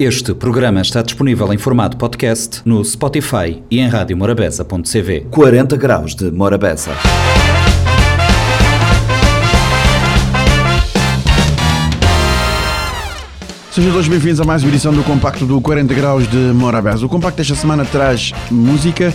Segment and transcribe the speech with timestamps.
[0.00, 5.26] Este programa está disponível em formato podcast no Spotify e em radiomorabeza.cv.
[5.30, 6.92] 40 graus de Morabeza.
[13.70, 17.04] Sejam todos bem-vindos a mais uma edição do Compacto do 40 Graus de Morabeza.
[17.04, 19.12] O Compacto desta semana traz música,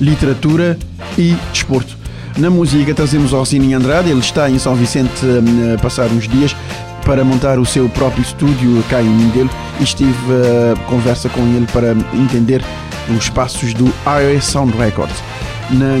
[0.00, 0.78] literatura
[1.18, 1.94] e desporto.
[2.38, 6.28] Na música trazemos o Rossini Andrade, ele está em São Vicente hum, a passar uns
[6.28, 6.54] dias
[7.06, 9.48] para montar o seu próprio estúdio cá em Mindelo
[9.78, 10.12] e estive
[10.72, 12.62] a conversa com ele para entender
[13.16, 15.16] os passos do iOS Sound Records.
[15.70, 15.96] Na,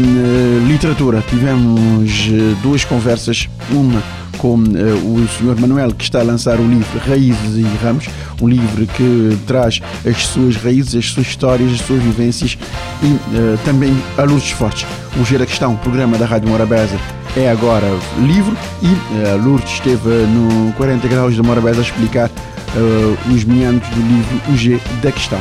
[0.66, 4.02] literatura tivemos eh, duas conversas, uma
[4.36, 5.58] com uh, o Sr.
[5.58, 8.06] Manuel que está a lançar o livro Raízes e Ramos,
[8.40, 12.58] um livro que traz as suas raízes, as suas histórias, as suas vivências
[13.02, 14.86] e uh, também a Luzes Fortes.
[15.18, 16.98] O Gira Questão, programa da Rádio Morabeza,
[17.36, 17.86] é agora
[18.18, 23.88] livro e uh, Lourdes esteve no 40 Graus de Morabeza a explicar uh, os meandros
[23.90, 25.38] do livro O G da Questão.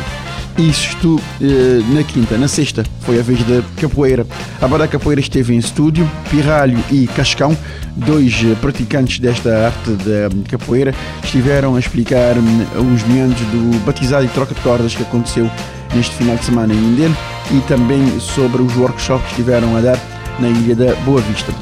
[0.57, 4.27] Isto uh, na quinta, na sexta foi a vez da capoeira.
[4.61, 7.57] A banda capoeira esteve em estúdio, Pirralho e Cascão,
[7.95, 10.93] dois praticantes desta arte da capoeira,
[11.23, 15.49] estiveram a explicar um, os meandros do batizado e troca de cordas que aconteceu
[15.93, 17.11] neste final de semana em Indel
[17.51, 19.99] e também sobre os workshops que estiveram a dar
[20.39, 21.53] na Ilha da Boa Vista.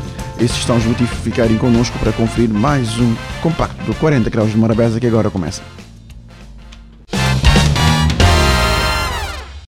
[0.43, 4.57] Esses estão os motivos ficarem connosco para conferir mais um compacto do 40 graus de
[4.57, 5.61] Morabeza que agora começa.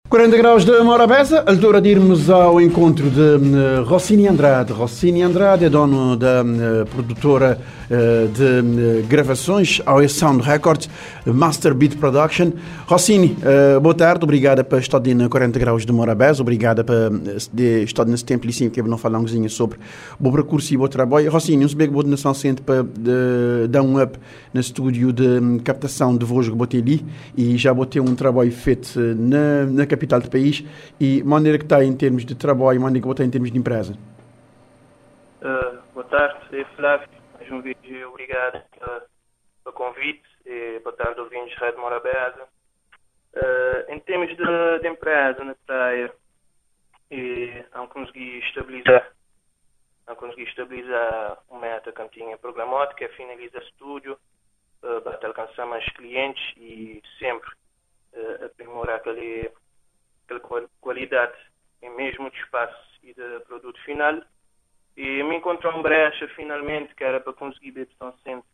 [0.08, 4.72] 40 graus de Morabeza, altura de irmos ao encontro de uh, Rossini Andrade.
[4.72, 10.88] Rossini Andrade é dono da uh, produtora uh, de gravações AOS Sound Records,
[11.26, 12.52] Master Beat Production.
[12.86, 13.36] Rossini,
[13.82, 16.94] boa tarde, obrigada por estar na 40 graus de Morabeza, obrigada por
[17.84, 19.80] estar nesse tempo assim que não falar um pouquinho sobre
[20.20, 21.32] o percurso e o trabalho.
[21.32, 22.86] Rossini, uns bem boa nação sente para
[23.68, 24.20] dar um up
[24.54, 27.04] no estúdio de captação de voz que botei ali
[27.36, 30.64] e já botei um trabalho feito na, na capital do país
[31.00, 33.94] e maneira que está em termos de trabalho, maneira que está em termos de empresa?
[35.42, 37.08] Uh, boa tarde, Flávio.
[37.34, 38.62] Mais uma vez, obrigado
[39.64, 42.44] pelo convite e boa tarde, ouvintes Rádio Morabeza.
[43.36, 46.12] Uh, em termos de, de, empresa na praia,
[47.12, 49.12] e não consegui estabilizar
[50.08, 54.18] não consegui estabilizar uma meta que tinha programado, que é finalizar estúdio,
[54.84, 57.50] uh, para alcançar mais clientes e sempre
[58.14, 59.52] uh, aprimorar aquele
[60.26, 61.38] aquela qualidade
[61.82, 64.22] em mesmo de espaço e de produto final.
[64.98, 68.48] E me encontrou um brecha finalmente que era para conseguir tão sempre,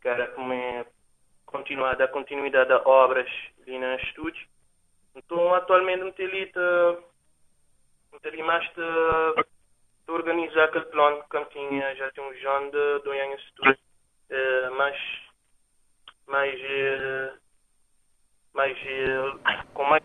[0.00, 0.86] que era para
[1.46, 3.28] continuar a dar continuidade a obras
[3.62, 4.46] ali no estúdio.
[5.16, 6.46] Então atualmente me ali,
[8.42, 9.44] mais de,
[10.06, 13.78] de organizar aquele plano que tinha, já tinha um ano de de estúdio,
[14.76, 14.96] mas
[16.26, 17.38] mais, uh,
[18.54, 20.02] mais, uh, com mais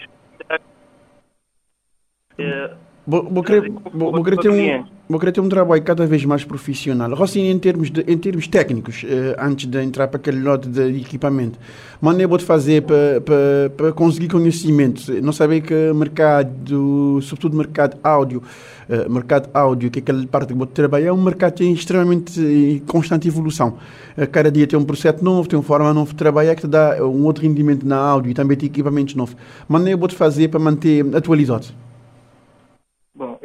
[3.10, 6.24] Vou, vou, querer, vou, vou, querer ter um, vou querer ter um trabalho cada vez
[6.26, 7.12] mais profissional.
[7.16, 11.02] Rossi, em termos, de, em termos técnicos, eh, antes de entrar para aquele lote de
[11.02, 11.58] equipamento,
[12.00, 15.12] maneira vou fazer para, para, para conseguir conhecimento.
[15.24, 18.44] Não saber que mercado, sobretudo mercado áudio,
[18.88, 22.40] eh, mercado áudio, que é aquela parte que vou trabalhar, é um mercado em extremamente
[22.40, 23.80] em constante evolução.
[24.16, 26.68] Eh, cada dia tem um processo novo, tem uma forma nova de trabalhar que te
[26.68, 29.36] dá um outro rendimento na áudio e também tem equipamentos novos.
[29.68, 31.89] Maneira vou fazer para manter atualizado.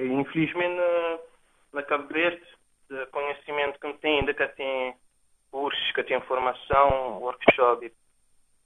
[0.07, 1.19] Infelizmente na,
[1.73, 2.43] na Cabo Verde,
[2.89, 4.95] de conhecimento que me tem, ainda que tem
[5.51, 7.93] cursos, que tem formação, workshop,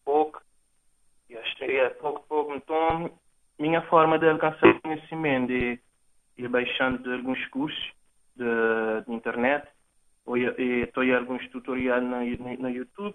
[0.05, 0.41] pouco,
[1.29, 3.11] e que é pouco, pouco, então
[3.59, 5.79] minha forma de alcançar conhecimento é
[6.39, 7.93] ir baixando de alguns cursos
[8.37, 8.45] de,
[9.07, 9.69] de internet,
[10.25, 13.15] ou estou em alguns tutoriais na, na, na, YouTube,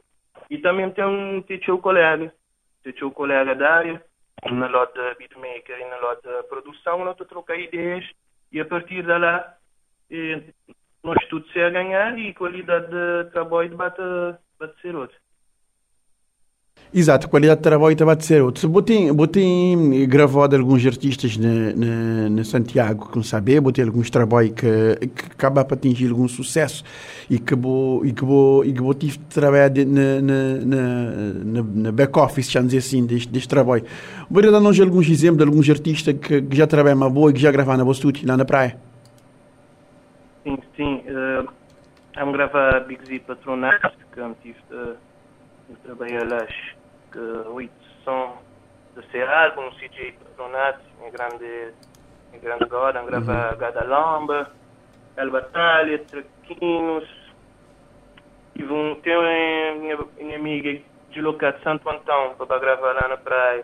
[0.49, 2.33] e também tenho um teacher colega,
[2.83, 4.05] teacher colega da área,
[4.51, 8.05] na lote de beatmaker e na lote de produção, nós trocar ideias
[8.51, 9.57] e a partir de lá
[11.03, 14.01] nós tudo se a ganhar e a qualidade de trabalho bate,
[14.59, 15.22] bate ser outra.
[16.95, 18.67] Exato, a qualidade de trabalho também de ser outra.
[18.67, 25.25] Botei, botei gravado alguns artistas na, Santiago, que não sabe, botei alguns trabalhos que, que
[25.31, 26.83] acabam para atingir algum sucesso
[27.27, 30.65] e que vou, e que vou, e que vou tive de trabalhar na, na,
[31.43, 33.83] na, na back-office, já dizer assim, deste, deste trabalho.
[34.29, 37.39] Vou dar-nos alguns exemplos de alguns artistas que, que já trabalham na boa e que
[37.39, 38.77] já gravaram na boa lá na praia.
[40.43, 41.03] Sim, sim.
[41.07, 41.49] Uh,
[42.13, 46.45] vamos gravar Big Z Patronato, que eu tive de, de trabalhar lá
[47.15, 48.41] eh, 800
[48.95, 51.73] de ces albums, CJ Donat, une grande,
[52.33, 53.57] une grande hora, on grava mm -hmm.
[53.57, 54.49] Gadalamba,
[55.17, 57.07] El Batalha, Trequinos.
[58.55, 59.79] E vão ter um, uhum.
[59.81, 60.79] minha, minha amiga
[61.11, 63.63] de local de Santo Antão para gravar lá na praia,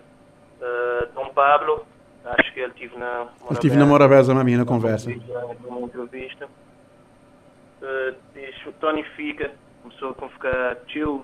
[0.62, 1.86] uh, Dom Pablo.
[2.26, 3.54] Acho que ele estive na Morabeza.
[3.54, 5.10] Estive na Morabeza na minha conversa.
[5.66, 6.46] Uma entrevista.
[6.46, 11.24] Uh, eh, deixo, o Tony fica, começou a convocar tio,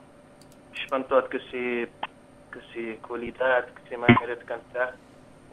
[0.73, 1.89] espantou que se
[2.55, 4.95] que se qualidade, que se maneira de cantar.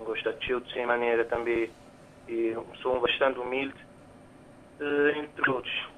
[0.05, 1.71] Gosta de de ser maneira também,
[2.29, 3.75] e sou bastante humilde,
[4.81, 5.93] uh, entre outros.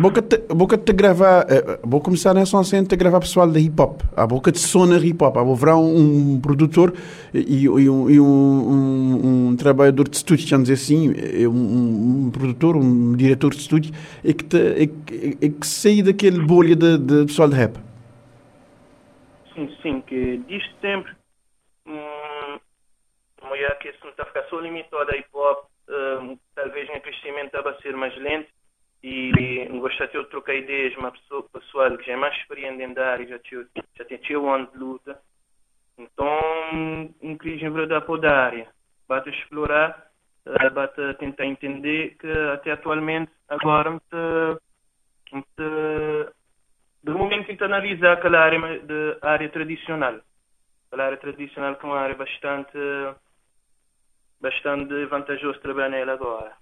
[0.00, 4.02] Boca te, boca te gravar, eh, vou começar nessa a gravar pessoal da hip hop.
[4.14, 5.34] A boca de sona hip hop.
[5.36, 6.92] Vou virar um, um produtor
[7.32, 12.76] e, e, um, e um, um, um, trabalhador de estúdio, vamos dizer assim, um, produtor,
[12.76, 13.92] um diretor de estúdio,
[14.22, 14.90] e que, te,
[15.40, 17.78] e, que sair daquele bolha de, de pessoal de rap.
[19.54, 21.14] Sim, sim, que diz sempre,
[21.86, 22.60] hum,
[23.42, 27.00] mulher que isso não está a ficar só limitado a hip hop uh, talvez o
[27.00, 28.48] crescimento estava a ser mais lento
[29.02, 33.08] e gostaria de trocar ideias com uma pessoa pessoal que já é mais experiente da
[33.08, 33.66] área, já tinha,
[33.96, 35.20] já tinha um ano de luta.
[35.98, 36.40] Então,
[37.20, 38.68] não queria enveredar para a área.
[39.08, 40.10] Basta explorar,
[40.46, 44.00] uh, basta tentar entender que até atualmente, agora, me
[47.02, 50.20] de momento tento analisar aquela área, de, área tradicional.
[50.86, 52.78] Aquela área tradicional que é uma área bastante
[54.40, 56.52] bastante vantajoso trabalhar nela agora.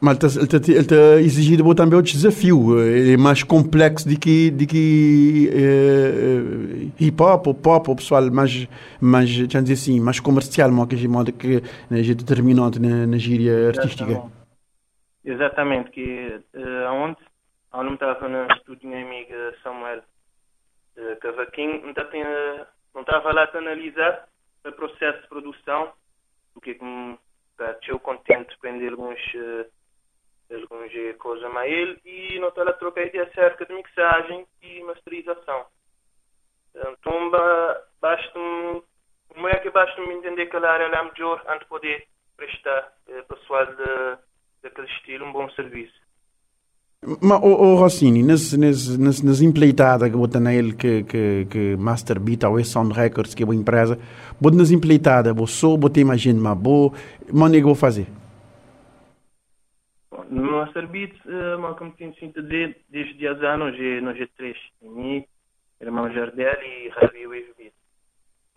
[0.00, 7.04] Mas ele está exigido também outro desafio, é mais complexo do que, de que é,
[7.04, 8.66] hip hop ou pop, o pessoal mais,
[8.98, 14.22] mais, dizer assim, mais comercial, que modo que a gente determinante na, na gíria artística.
[15.22, 17.20] Exatamente, Exatamente que uh,
[17.72, 20.02] aonde, aonde estava no estúdio minha amiga Samuel
[20.96, 21.82] uh, Cavaquinho,
[22.94, 24.28] não estava lá a analisar
[24.64, 25.92] o processo de produção
[26.54, 27.18] porque como
[27.58, 29.70] estou contente de aprender alguns, uh,
[30.52, 35.66] alguns coisas a ele e não estou a trocar ideia acerca de mixagem e masterização.
[36.74, 37.30] Então,
[38.00, 38.82] basta-me,
[39.28, 42.06] como é que basta-me entender que a área é melhor antes de poder
[42.36, 43.66] prestar uh, pessoal
[44.62, 46.09] daquele estilo um bom serviço.
[47.02, 52.20] Mas, o, Rossini, nas, nas, nas, nas empleitadas que bota nele que, que, que Master
[52.20, 53.98] Beat ou Sound Records, que é uma empresa,
[54.38, 56.92] bota nas empleitadas, vou só, botar imagina, mas vou,
[57.32, 58.06] mas que vou fazer?
[60.28, 65.24] No Master Beat, uh, como tinha sido dizer, desde dias anos, no G3, mim,
[65.80, 67.72] irmão Jardel e Ravi Wave Beat.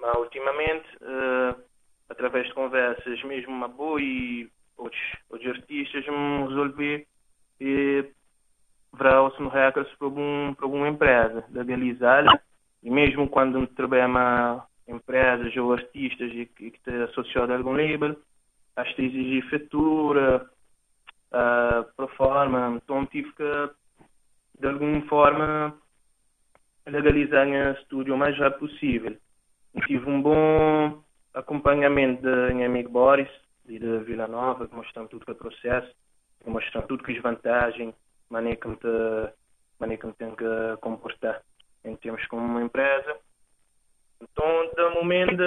[0.02, 1.56] Mas ultimamente, uh,
[2.10, 7.08] através de conversas, mesmo uma boa e outros, outros artistas, me resolvi
[7.62, 8.06] e
[8.94, 12.26] os hackers para, um, para uma empresa, legalizar
[12.82, 18.16] e mesmo quando trabalha em empresas ou artistas e que, que associado a algum label,
[18.76, 20.50] acho que exigir fatura,
[21.34, 23.70] uh, para forma, então tive que
[24.60, 25.76] de alguma forma
[26.86, 29.18] legalizar o estúdio o mais rápido possível.
[29.74, 31.02] E tive um bom
[31.34, 33.30] acompanhamento de meu amigo Boris,
[33.66, 35.92] de Vila Nova, que mostrou tudo que é processo,
[36.44, 37.96] que mostrou tudo que as vantagens,
[38.34, 38.78] maneira que me,
[39.80, 40.08] maneira que
[40.82, 41.42] comportar
[41.86, 43.16] em termos como uma empresa.
[44.20, 45.44] Então, de momento,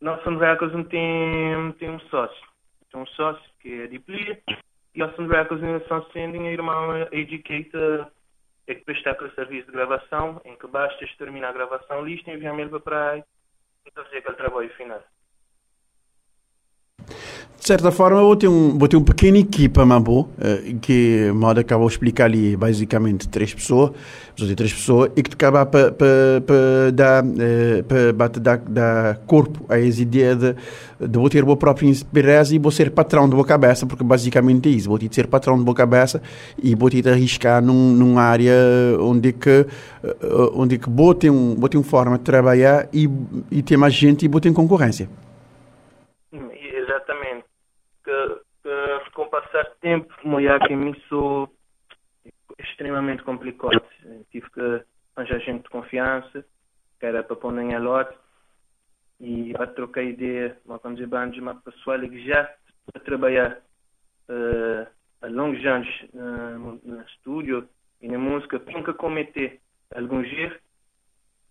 [0.00, 2.48] nossa Records não tem, tem um sócio.
[2.90, 4.40] Tem um sócio que é de Plia
[4.94, 8.10] e nossa Records ainda são sendo a irmã Educator
[8.66, 12.68] é que prestar aquele serviço de gravação em que basta terminar a gravação, lista, enviar-me
[12.80, 13.24] para aí
[13.86, 15.02] e fazer aquele trabalho final
[17.68, 21.86] certa forma, vou ter um, vou ter uma pequena equipa, Mambo, eh, que moda acabou
[21.86, 23.90] de explicar ali, basicamente, três pessoas,
[24.34, 25.92] de três pessoas, e que acaba para
[26.94, 27.22] dar,
[27.86, 30.54] para dar, dar corpo a essa ideia de,
[31.06, 34.68] de vou ter a própria empresa e vou ser patrão da boa cabeça, porque basicamente
[34.70, 36.22] é isso, vou ter de ser patrão da boa cabeça
[36.62, 38.54] e vou ter de arriscar num, numa área
[38.98, 39.66] onde que,
[40.02, 40.16] eh,
[40.54, 43.10] onde que vou ter, um, vou ter uma forma de trabalhar e,
[43.50, 45.06] e ter mais gente e vou ter concorrência.
[49.80, 50.12] Tempo,
[50.66, 51.52] que me sou
[52.58, 53.82] extremamente complicado.
[54.30, 54.84] Tive que
[55.16, 56.44] arranjar gente de confiança,
[56.98, 58.16] que era para pôr em lote,
[59.20, 62.48] e para trocar ideia, uma coisa de uma pessoa que já
[62.94, 63.58] a trabalhar
[64.28, 64.86] uh,
[65.20, 67.68] há longos anos uh, no estúdio
[68.00, 69.60] e na música, nunca cometer
[69.94, 70.56] algum erro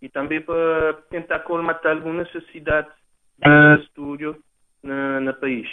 [0.01, 2.89] e também para tentar colmatar alguma necessidade
[3.37, 4.41] do estúdio
[4.81, 5.67] no, no país.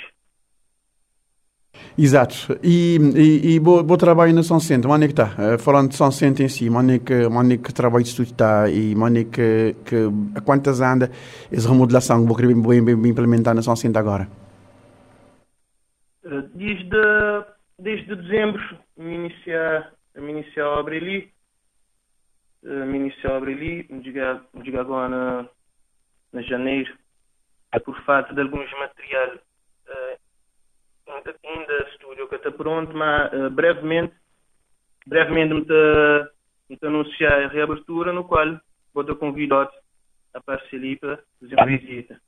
[1.96, 2.58] Exato.
[2.62, 5.34] E, e, e bom, trabalho na São Centro, onde é que está?
[5.38, 8.10] Uh, falando de São Centro em si, onde é que, onde é que trabalho de
[8.10, 9.96] estudo está e onde é que, que,
[10.34, 11.10] a quantas anda
[11.52, 14.28] essa remodelação que vou querer bem, bem, bem implementar na São Centro agora?
[16.24, 17.44] Eh, desde,
[17.78, 18.60] desde dezembro,
[18.96, 21.30] me iniciar, me iniciar a obra ali,
[22.62, 25.48] me iniciar a obra ali, me diga, me diga agora na,
[26.32, 26.92] na janeiro,
[27.84, 29.53] por falta de alguns material uh,
[31.14, 34.14] ainda, ainda estúdio que está pronto, mas uh, brevemente,
[35.06, 35.54] brevemente
[36.68, 38.58] me anunciar a reabertura no qual
[38.92, 39.70] vou te convidar
[40.34, 40.58] a para
[41.40, 42.20] fazer uma visita.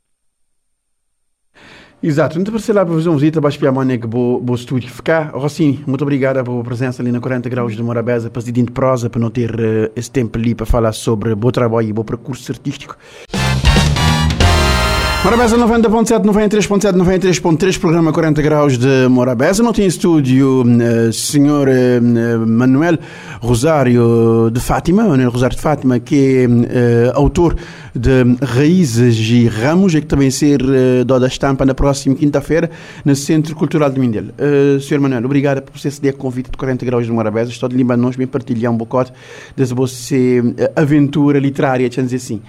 [2.02, 5.30] Exato, então para lá para fazer uma visita, para espiar a que vou estúdio ficar.
[5.30, 9.30] Rossini, muito obrigado pela presença ali na 40 graus de Morabeza, presidente prosa, para não
[9.30, 12.52] ter uh, esse tempo ali para falar sobre o bom trabalho e o bom percurso
[12.52, 12.96] artístico.
[15.26, 19.60] Morabeza 90.7, 93.7, 93.3, programa 40 graus de Morabeza.
[19.60, 22.96] Não tem estúdio uh, senhor uh, Manuel
[23.40, 27.56] Rosário de Fátima, Manuel Rosário de Fátima, que é autor
[27.92, 32.70] de Raízes e Ramos, e que também ser uh, dada estampa na próxima quinta-feira
[33.04, 34.32] no Centro Cultural de Mindelo.
[34.80, 37.50] Senhor Manuel, obrigado por você ceder convite de 40 graus de Morabeza.
[37.50, 39.10] Estou de Libanon, bem partilhar um bocado
[39.56, 40.14] dessa vossa
[40.76, 42.40] aventura literária, deixa dizer assim.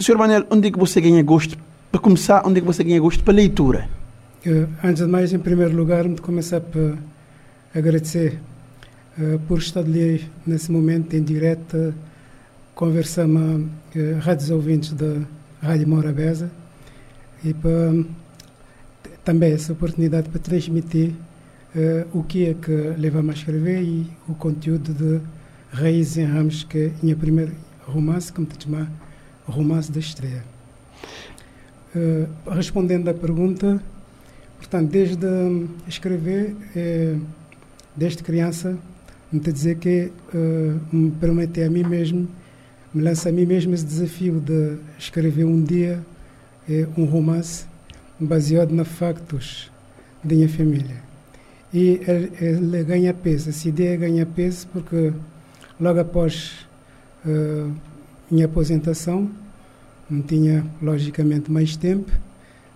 [0.00, 1.58] Senhor Manuel, onde é que você ganha gosto
[1.92, 3.86] para começar, onde é que você ganha gosto para leitura?
[4.82, 6.96] Antes de mais, em primeiro lugar, me começar por
[7.74, 8.40] agradecer
[9.18, 11.94] uh, por estar ali nesse momento em direto,
[12.74, 15.20] conversar com uh, rádios ouvintes da
[15.62, 16.50] Rádio Morabeza
[17.44, 17.92] e para
[19.22, 21.10] também essa oportunidade para transmitir
[21.76, 25.20] uh, o que é que leva-me a escrever e o conteúdo de
[25.70, 27.52] Raízes em Ramos, que é a minha primeira
[27.86, 28.90] romance, como te chamar,
[29.46, 30.42] romance da estreia.
[31.94, 33.82] Uh, respondendo à pergunta,
[34.58, 35.26] portanto, desde
[35.86, 37.16] escrever, é,
[37.94, 38.78] desde criança,
[39.30, 42.28] me dizer que uh, me prometi a mim mesmo,
[42.94, 46.02] me lança a mim mesmo esse desafio de escrever um dia
[46.96, 47.66] um romance
[48.20, 49.70] baseado na factos
[50.22, 50.96] da minha família.
[51.72, 55.12] E ele, ele, ganha peso, essa ideia ganha peso porque
[55.80, 56.66] logo após
[57.24, 57.72] uh,
[58.30, 59.30] minha aposentação,
[60.12, 62.10] me tinha logicamente mais tempo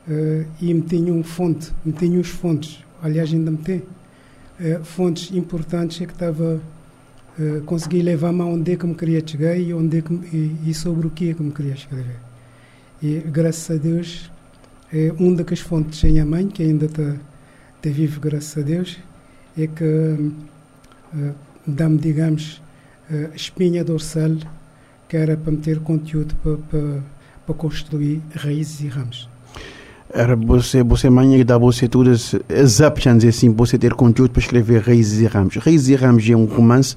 [0.08, 4.82] uh, e me tinha um fonte, me tinha os fontes, aliás ainda me tem uh,
[4.82, 6.60] fontes importantes é que estava
[7.38, 10.74] uh, consegui levar-me aonde é que me queria chegar e, onde é que, e, e,
[10.74, 12.16] sobre o que é que me queria escrever.
[13.02, 14.30] E graças a Deus,
[14.90, 17.16] é, um daquelas fontes é a mãe, que ainda está
[17.82, 18.98] tá vivo, graças a Deus,
[19.58, 21.34] é que uh,
[21.66, 22.62] dá-me, digamos,
[23.10, 24.36] uh, espinha dorsal
[25.08, 27.02] que era para meter conteúdo para, para
[27.46, 29.28] para construir raízes e ramos.
[30.12, 34.82] Era você, você manha dá você todas as apps, assim, você ter conteúdo para escrever
[34.82, 35.56] Raízes e Ramos.
[35.56, 36.96] Raízes e Ramos é um romance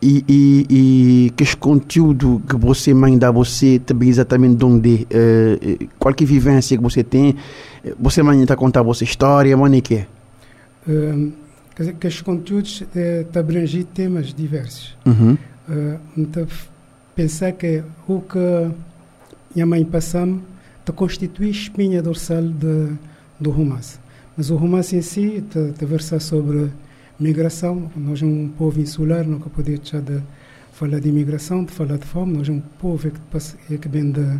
[0.00, 5.06] e, e, e que esse conteúdo que você mãe dá você também exatamente de onde
[5.10, 7.34] uh, qualquer vivência que você tem,
[7.98, 10.06] você mãe está a contar a vossa história, mano, que é?
[10.86, 11.32] Uh,
[11.74, 14.96] quer dizer, que esses conteúdos uh, abrangem temas diversos.
[15.04, 15.36] Uhum.
[15.68, 16.46] Uh, então,
[17.14, 18.70] pensar que o que
[19.56, 20.42] minha mãe passou-me
[20.84, 22.92] de constituir espinha dorsal de,
[23.40, 23.98] do romance.
[24.36, 26.70] Mas o romance em si te, te versa sobre
[27.18, 27.90] migração.
[27.96, 30.20] Nós é um povo insular, nunca podia deixar de
[30.72, 32.36] falar de imigração, de falar de fome.
[32.36, 34.38] Nós é um povo que, passa, que vem de.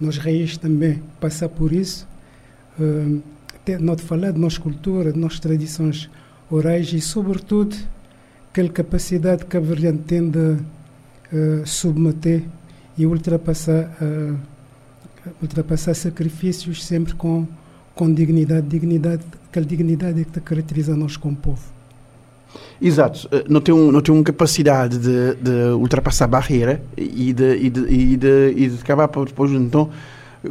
[0.00, 2.08] Nós raízes também passar por isso.
[2.80, 3.22] Uh,
[3.78, 6.10] não de falar de nossa cultura, de nossas tradições
[6.50, 7.76] orais e, sobretudo,
[8.50, 12.42] aquela capacidade que a variante tem de uh, submeter
[12.96, 14.36] e ultrapassar, uh,
[15.40, 17.46] ultrapassar sacrifícios sempre com,
[17.94, 21.62] com dignidade, dignidade, aquela dignidade que caracteriza nós como povo.
[22.80, 27.56] Exato, eh, não tem, um, não tem uma capacidade de, de ultrapassar barreira e de,
[27.56, 29.88] e de, e de, e de acabar depois então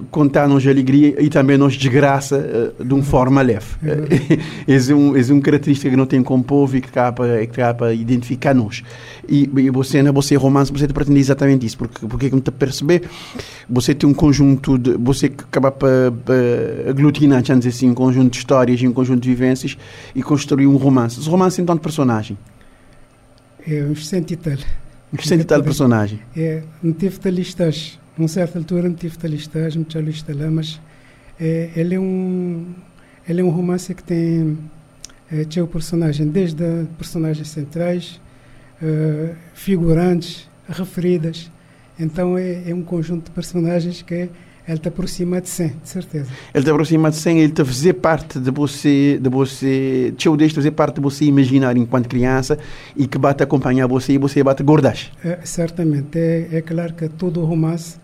[0.10, 3.66] contar-nos alegria e também nos desgraça uh, de uma forma leve.
[4.68, 7.00] É, é, um, é uma característica que não tem como povo e que que
[7.62, 8.84] acaba identificar-nos.
[9.28, 13.04] E, e você, na você romance, você pretende exatamente isso, porque, porque como te perceber,
[13.70, 15.90] você tem um conjunto de, você acaba para
[16.88, 19.78] aglutinar, dizer assim, um conjunto de histórias e um conjunto de vivências
[20.16, 21.20] e construir um romance.
[21.20, 22.38] Os romances então de personagem?
[23.68, 24.54] É, uns cento e tal.
[25.14, 26.20] Uns cento e tal personagem?
[26.36, 30.34] É, não tive listas a uma certa altura me tive listagem, me tinha lista
[31.40, 32.74] é, ele é um
[33.28, 34.58] ele é um romance que tem
[35.32, 38.20] é, tinha o personagem desde personagens centrais,
[38.82, 41.50] é, figurantes, referidas.
[41.98, 44.30] Então é, é, um conjunto de personagens que
[44.72, 46.30] ele te aproxima de 100, de certeza.
[46.54, 50.56] Ele te aproxima de 100, ele te fazer parte de você, de você, teu deixa
[50.56, 52.58] fazer parte de você imaginar enquanto criança
[52.96, 55.12] e que bate acompanhar você e você bate gordas.
[55.24, 58.02] É, certamente, é, é claro que todo o romance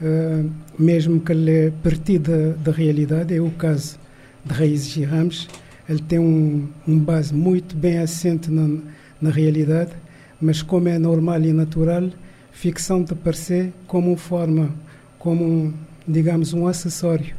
[0.00, 3.98] uh, mesmo que ele é partido da, realidade, é o caso
[4.44, 5.48] de Raízes e Ramos,
[5.88, 8.78] ele tem um, um base muito bem assente na,
[9.20, 9.92] na realidade,
[10.40, 12.10] mas como é normal e natural,
[12.52, 14.74] ficção te parecer como forma,
[15.18, 15.74] como um,
[16.06, 17.34] digamos um acessório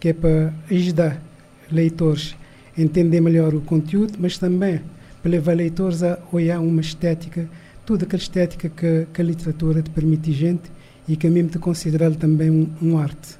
[0.00, 1.20] que é para ajudar
[1.70, 2.34] leitores
[2.76, 4.80] a entender melhor o conteúdo, mas também
[5.20, 7.48] para levar leitores a olhar uma estética,
[7.84, 10.70] toda aquela estética que, que a literatura te permite gente
[11.08, 13.36] e que a mim te considero também um, um arte.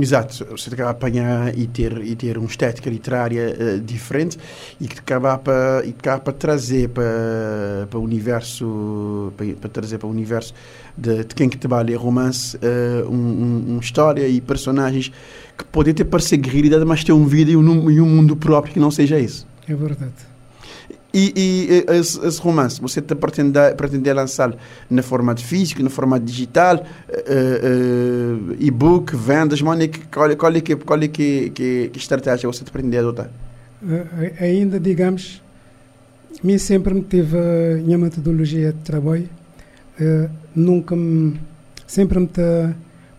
[0.00, 4.38] Exato, você acaba a apanhar e ter, e ter uma estética literária uh, diferente
[4.80, 10.10] e que acaba para e para trazer para, para o universo para, trazer para o
[10.10, 10.54] universo
[10.96, 15.10] de, de quem que trabalha romance uh, um, um, história e personagens
[15.56, 18.72] que podem ter parecer guerrilha mas ter uma vida e um, e um mundo próprio
[18.72, 19.44] que não seja isso.
[19.68, 20.37] É verdade.
[21.12, 24.54] E, e esse, esse, romance, você está pretende, pretende lançar
[24.90, 29.82] na formato físico, na formato digital, uh, uh, e-book, vendas, mano,
[30.12, 33.30] qual, qual é, que, qual é que, que, que estratégia você pretende adotar?
[33.82, 34.06] Uh,
[34.38, 35.42] ainda, digamos,
[36.44, 39.30] mim sempre me tive a minha metodologia de trabalho,
[40.54, 41.40] nunca me,
[41.86, 42.74] sempre me te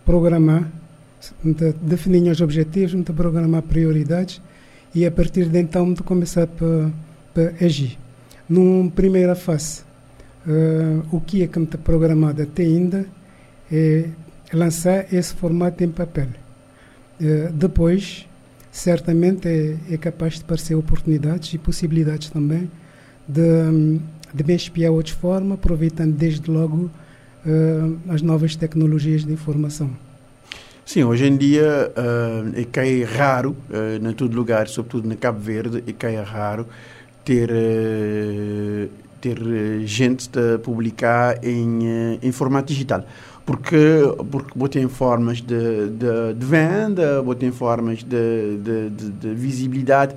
[0.06, 0.72] programar,
[1.44, 4.40] me te definir os objetivos, me te programar prioridades
[4.94, 7.09] e a partir de então me começar a
[7.40, 7.98] para agir.
[8.48, 9.82] Numa primeira fase,
[10.46, 13.06] uh, o que é que está programado até ainda
[13.72, 14.06] é
[14.52, 16.28] lançar esse formato em papel.
[17.22, 18.28] Uh, depois,
[18.72, 22.70] certamente é, é, capaz de aparecer oportunidades e possibilidades também
[23.28, 24.00] de,
[24.34, 26.90] de me espiar outra forma, aproveitando desde logo
[27.46, 29.92] uh, as novas tecnologias de informação.
[30.84, 35.84] Sim, hoje em dia uh, é raro, uh, em todo lugar, sobretudo na Cabo Verde,
[35.86, 36.66] é que é raro
[37.30, 38.88] ter, eh,
[39.22, 43.06] ter eh, gente a publicar em, eh, em formato digital.
[43.46, 43.78] Porque,
[44.32, 50.16] porque botem formas de, de, de venda, botem formas de, de, de, de visibilidade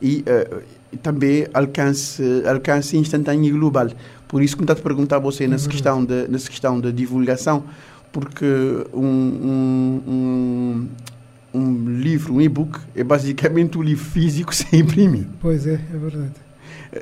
[0.00, 0.62] e uh,
[0.98, 3.88] também alcance, alcance instantâneo e global.
[4.26, 5.70] Por isso que me está a perguntar a você nessa, uhum.
[5.70, 7.64] questão de, nessa questão da divulgação,
[8.10, 8.44] porque
[8.92, 10.88] um, um, um
[11.54, 15.26] um livro, um e-book, é basicamente um livro físico sem imprimir.
[15.40, 16.51] Pois é, é verdade.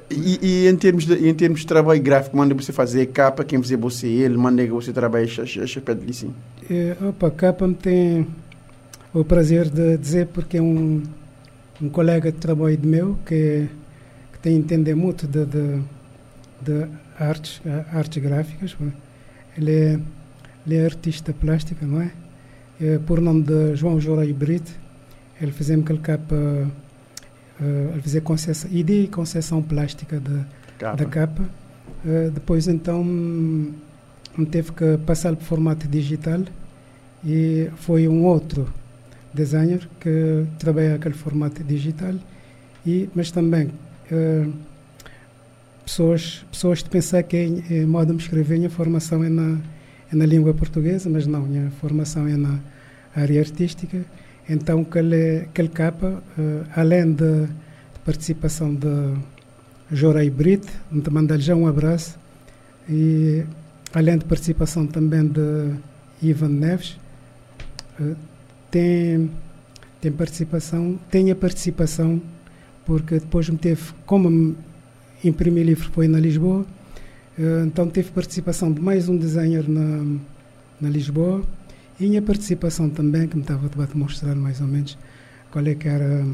[0.09, 3.61] E, e, em, termos de, em termos de trabalho gráfico, manda você fazer capa, quem
[3.61, 6.33] fazer você, ele, manda você trabalhar a chapéu de sim.
[6.70, 8.26] É, opa, capa me tem
[9.12, 11.03] o prazer de dizer porque é um,
[11.83, 13.68] um colega de trabalho de meu que,
[14.33, 15.83] que tem entender muito de, de,
[16.62, 16.87] de
[17.18, 17.61] artes,
[17.92, 18.76] artes gráficas.
[19.59, 20.00] Ele é,
[20.64, 22.12] ele é artista plástica, não é?
[22.81, 24.70] é por nome de João Jorei Brito.
[25.40, 26.70] Ele fez-me aquele capa
[27.61, 30.44] uh, fazer concessão, e concessão plástica de,
[30.79, 30.96] capa.
[30.96, 31.42] da capa.
[32.05, 36.40] Uh, depois então me teve que passar para formato digital
[37.25, 38.73] e foi um outro
[39.35, 42.14] designer que trabalha aquele formato digital
[42.87, 43.66] e mas também
[44.11, 44.53] uh,
[45.85, 49.59] pessoas pessoas de pensar que é, é modo de escrever minha formação é na
[50.12, 52.59] é na língua portuguesa mas não minha formação é na
[53.14, 54.05] área artística
[54.52, 57.46] então, aquele, aquele capa, uh, além de,
[58.04, 59.14] participação de
[59.92, 62.18] Jorei Brito, te mando já um abraço,
[62.88, 63.44] e
[63.94, 65.76] além de participação também de
[66.20, 66.98] Ivan Neves,
[68.00, 68.16] uh,
[68.72, 69.30] tem,
[70.00, 72.20] tem participação, tem a participação,
[72.84, 74.56] porque depois me teve, como
[75.22, 76.66] imprimi livro foi na Lisboa,
[77.38, 80.18] uh, então teve participação de mais um designer na,
[80.80, 81.40] na Lisboa,
[82.00, 84.96] e minha participação também, que me estava a mostrar mais ou menos
[85.50, 86.26] qual é que era.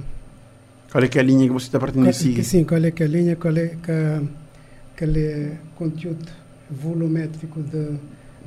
[0.90, 2.44] Qual é que é a linha que você está partindo seguir?
[2.44, 4.22] Sim, qual é que é a linha, qual é que é
[4.94, 6.30] aquele conteúdo
[6.70, 7.98] volumétrico de,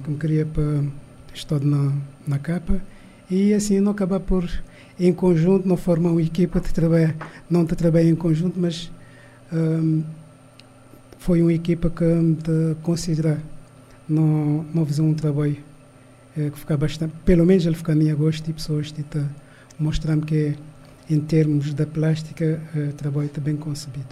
[0.03, 0.84] que me queria para
[1.34, 1.93] estar na,
[2.25, 2.82] na capa.
[3.29, 4.49] E assim não acabar por,
[4.99, 7.13] em conjunto, não formar uma equipa de trabalho,
[7.49, 8.91] não de trabalho em conjunto, mas
[9.51, 10.03] um,
[11.17, 12.38] foi uma equipa que me
[12.82, 13.39] considerar
[14.08, 15.68] não, não fazer um trabalho
[16.39, 19.23] é, que fica bastante, pelo menos ele fica a minha gosto e pessoas que tá,
[19.80, 20.56] mostrando que
[21.10, 24.08] em termos da plástica o trabalho está bem concebido.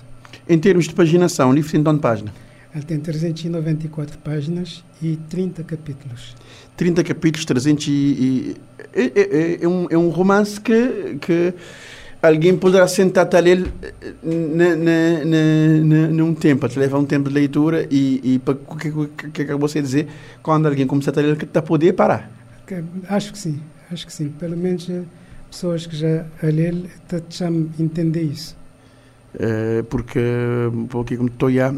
[0.49, 2.33] Em termos de paginação, o livro tem de página?
[2.73, 6.35] Ele tem 394 páginas e 30 capítulos.
[6.75, 7.91] 30 capítulos, 300 e...
[7.91, 8.57] e
[8.93, 11.53] é, é, é, um, é um romance que, que
[12.21, 13.65] alguém poderá sentar a ler
[16.11, 19.41] num tempo, a levar um tempo de leitura e, e para o que, que, que
[19.43, 20.07] acabou de dizer,
[20.41, 22.31] quando alguém começar a ler, que está a poder parar.
[23.07, 23.59] Acho que sim,
[23.91, 24.29] acho que sim.
[24.29, 25.03] Pelo menos eh,
[25.49, 26.75] pessoas que já a ler
[27.29, 27.47] já
[27.79, 28.57] entender isso.
[29.35, 30.19] Uh, porque
[30.89, 31.71] porque como estou já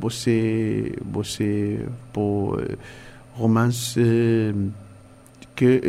[0.00, 1.80] você você
[2.12, 2.78] por
[3.34, 4.00] romance
[5.54, 5.80] que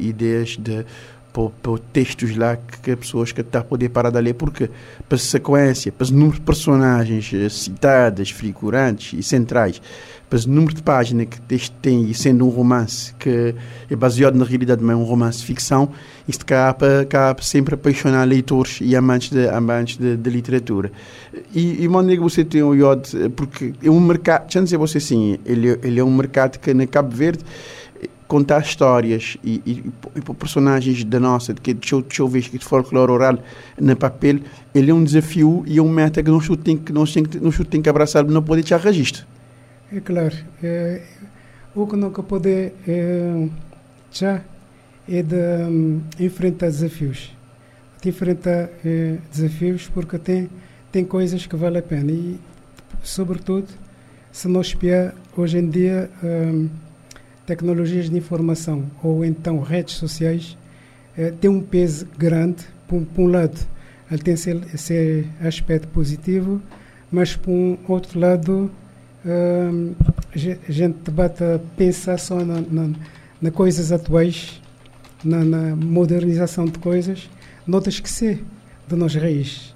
[0.00, 0.86] ideias de
[1.32, 4.70] para textos lá que, que pessoas que estão a poder parar de ler, porque
[5.08, 9.80] para sequência, para número de personagens eh, citadas, figurantes e centrais,
[10.28, 13.54] para o número de páginas que este tem, e sendo um romance que
[13.90, 15.90] é baseado na realidade, mas é um romance ficção,
[16.26, 20.90] isto acaba, acaba sempre apaixonar leitores e amantes de, amantes de, de literatura.
[21.54, 25.38] E, e Mónica, você tem o IOD, porque é um mercado, já dizer você assim,
[25.44, 27.44] ele, ele é um mercado que na Cabo Verde
[28.32, 29.84] contar histórias e, e,
[30.16, 33.38] e personagens da nossa, que deixa, deixa eu ver, de folclore oral
[33.78, 34.40] no papel,
[34.74, 37.82] ele é um desafio e é um meta que nós tem que, nós tem que,
[37.82, 39.26] que abraçar, não pode deixar registro.
[39.94, 40.34] É claro.
[40.62, 41.02] É,
[41.74, 43.48] o que nunca pode é,
[44.10, 44.40] já
[45.06, 47.36] é de um, enfrentar desafios.
[48.00, 50.48] De enfrentar é, desafios porque tem,
[50.90, 52.10] tem coisas que valem a pena.
[52.10, 52.40] E,
[53.02, 53.68] sobretudo,
[54.32, 56.08] se nós espiar hoje em dia.
[56.24, 56.91] Um,
[57.46, 60.56] tecnologias de informação ou então redes sociais
[61.16, 62.64] eh, tem um peso grande.
[62.88, 63.58] Por, por um lado,
[64.10, 66.60] ele tem esse, aspecto positivo,
[67.10, 68.70] mas por um outro lado,
[69.24, 69.96] uh,
[70.34, 72.90] a gente bate a pensar só na, na,
[73.40, 74.60] na coisas atuais,
[75.24, 77.30] na, na, modernização de coisas,
[77.66, 78.44] nota esquecer
[78.86, 79.74] de nós raízes.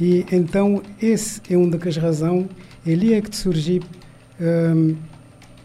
[0.00, 2.46] E então, esse é uma das razões,
[2.86, 3.82] ele é que surgiu
[4.40, 4.96] um,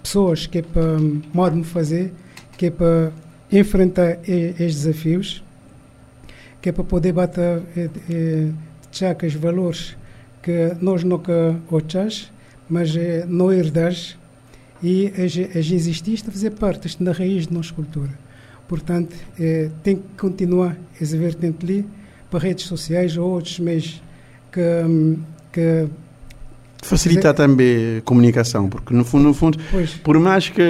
[0.04, 1.00] pessoas que é para
[1.34, 2.14] modo de fazer,
[2.58, 3.12] que é para
[3.52, 5.44] enfrentar estes desafios,
[6.62, 8.50] que é para poder bater é, é,
[9.26, 9.96] os valores
[10.42, 12.32] que nós nunca ochas,
[12.70, 14.18] mas é, não herdamos
[14.82, 15.38] e as,
[16.28, 18.12] a fazer parte da raiz da nossa cultura.
[18.68, 19.16] Portanto,
[19.82, 21.86] tem que continuar essa vertente ali
[22.30, 24.02] para redes sociais ou outros meios
[24.52, 24.62] que,
[25.52, 25.88] que
[26.84, 29.58] Facilitar também a comunicação, porque no fundo, no fundo
[30.04, 30.62] por mais que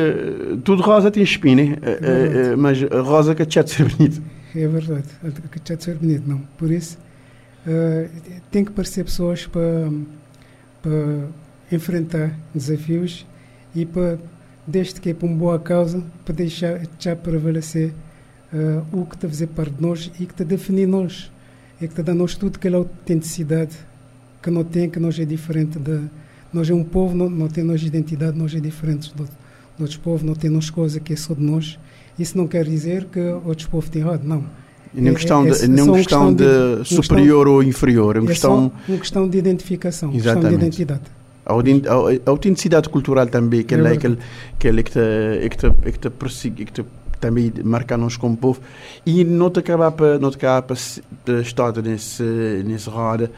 [0.64, 1.78] tudo rosa tem espinho, né?
[1.82, 4.22] é, é, é, mas a rosa que de ser bonito.
[4.56, 5.08] É verdade,
[5.52, 6.40] que de ser bonito, não.
[6.58, 6.98] Por isso,
[7.66, 8.10] uh,
[8.52, 9.90] tem que parecer pessoas para,
[10.82, 11.28] para
[11.72, 13.26] enfrentar desafios
[13.74, 14.20] e para,
[14.68, 17.94] desde que é para uma boa causa, para deixar já prevalecer
[18.54, 21.32] uh, o que está a fazer parte de nós e que está a definir nós,
[21.78, 23.76] e que está a dar nós tudo aquela autenticidade
[24.44, 26.02] que não tem, que nós é diferente de.
[26.52, 29.30] Nós é um povo, não, não tem nossa identidade, nós é diferente de, de
[29.80, 31.80] outros povos, não tem nós coisa que é só de nós.
[32.20, 34.44] Isso não quer dizer que outros povos têm errado, não.
[34.94, 37.64] E não é questão, é, é, de, não questão, questão de, de superior questão, ou
[37.64, 38.72] inferior, é uma questão...
[38.88, 40.42] É uma questão de identificação, Exatamente.
[40.42, 41.02] questão de identidade.
[41.44, 44.18] A, autenticidade cultural também, que é, é que,
[44.60, 46.86] que, é que, te, é que, te, é que te persegue, que te
[47.20, 48.60] também marcar-nos como povo.
[49.06, 50.76] E não te acaba para, não te acaba
[51.26, 52.24] para estar nesse,
[52.66, 53.32] nesse roda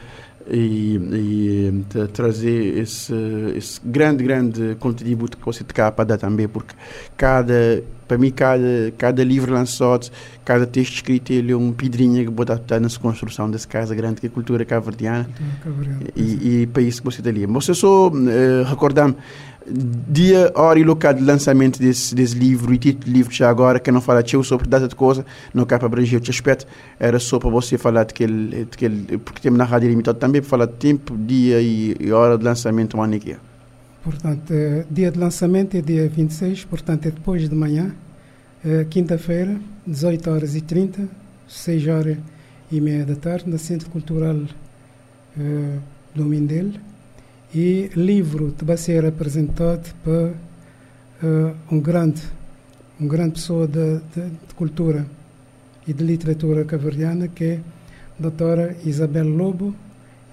[0.48, 3.12] e, e trazer esse,
[3.56, 6.74] esse grande, grande contributo que você te para dar também, porque
[7.16, 10.08] cada, para mim, cada, cada livro lançado,
[10.44, 14.20] cada texto escrito, ele é um pedrinho que pode estar nessa construção dessa casa grande
[14.20, 15.28] que é a cultura cabo-verdiana.
[16.14, 17.44] E, e para isso que você está ali.
[17.46, 19.16] Você só uh, recordar-me
[19.68, 23.80] dia, hora e local de lançamento desse, desse livro e título de livro já agora,
[23.80, 26.66] que não fala teu sobre data de coisa, não quer para abranger outro aspecto,
[26.98, 30.40] era só para você falar de aquele, de aquele porque temos na rádio limitado também
[30.40, 33.36] para falar de tempo, dia e, e hora de lançamento, ano que é.
[34.04, 37.92] Portanto, eh, dia de lançamento é dia 26, portanto é depois de manhã,
[38.64, 41.08] é, quinta-feira, 18 horas e 30,
[41.48, 42.18] 6 horas
[42.70, 44.36] e meia da tarde, no Centro Cultural
[45.38, 45.78] é,
[46.14, 46.72] do Mindelo
[47.54, 50.34] e livro vai ser apresentado para
[51.22, 52.22] uh, um grande
[52.98, 55.06] um grande pessoa de, de, de, cultura
[55.86, 57.60] e de literatura caverdiana que é
[58.18, 59.74] a doutora Isabel Lobo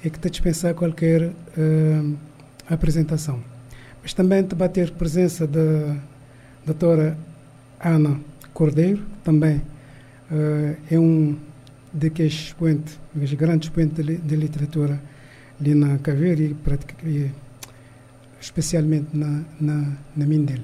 [0.03, 2.17] e que está a dispensar qualquer uh,
[2.69, 3.41] apresentação.
[4.01, 5.95] Mas também vai ter presença da
[6.65, 7.17] doutora
[7.79, 8.19] Ana
[8.53, 9.57] Cordeiro, também
[10.31, 11.37] uh, é um
[11.93, 14.99] de que expoente, um grande expoente de, de literatura
[15.63, 16.55] ali na Caveira e,
[17.05, 17.31] e
[18.39, 20.59] especialmente na, na, na Mindel.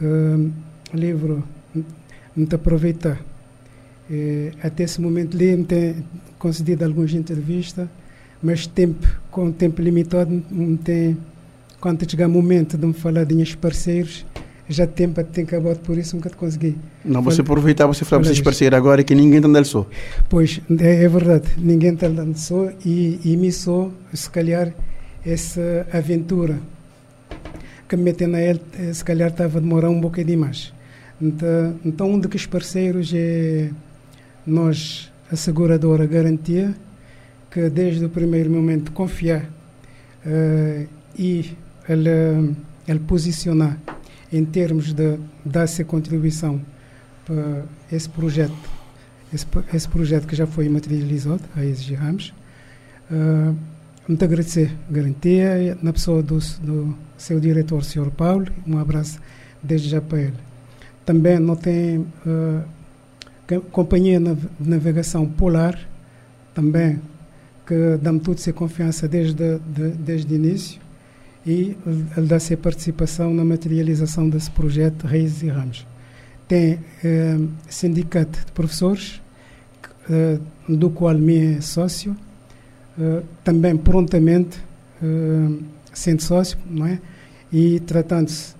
[0.00, 0.50] Uh,
[0.94, 1.44] livro
[2.34, 3.18] muito aproveita
[4.10, 6.04] eh, até esse momento ali me tem
[6.38, 7.86] concedido algumas entrevistas
[8.42, 11.16] mas tempo com tempo limitado não tem
[11.80, 14.24] quando chegar o momento de me falar de meus parceiros
[14.70, 16.78] já tempo tem acabado por isso nunca consegui.
[17.04, 19.86] Não, você aproveitar, você falar para vocês parceiros agora que ninguém está andando só.
[20.28, 24.72] Pois, é, é, verdade, ninguém está andando só e, e me sou, se calhar,
[25.26, 26.58] essa aventura
[27.88, 30.72] que me metendo na ele, eh, se calhar estava a demorar um bocadinho mais.
[31.20, 33.70] Então, então um dos parceiros é
[34.46, 36.72] nós, a seguradora garantia,
[37.50, 39.42] que desde o primeiro momento confiar
[40.24, 41.50] uh, e
[41.88, 42.54] ele,
[42.86, 43.76] ele posicionar
[44.32, 46.60] em termos de dar essa contribuição
[47.24, 48.80] para esse projeto
[49.32, 52.34] esse, esse projeto que já foi materializado, a Exige Ramos.
[53.10, 53.56] Uh,
[54.08, 58.10] muito agradecer a garantia na pessoa do, do seu diretor, Sr.
[58.10, 59.20] Paulo, um abraço
[59.62, 60.36] desde já para ele.
[61.04, 62.64] Também não tem uh,
[63.70, 65.78] companhia de navegação polar,
[66.54, 67.00] também,
[67.66, 70.80] que dá-me tudo sem confiança desde, de, desde o início
[71.46, 71.76] e
[72.16, 75.86] ele dá-se participação na materialização desse projeto Raízes e Ramos.
[76.46, 79.20] Tem uh, sindicato de professores,
[80.08, 82.16] uh, do qual me é sócio,
[82.98, 84.58] uh, também prontamente
[85.94, 87.00] sendo sócio, não é?
[87.50, 88.54] E tratando-se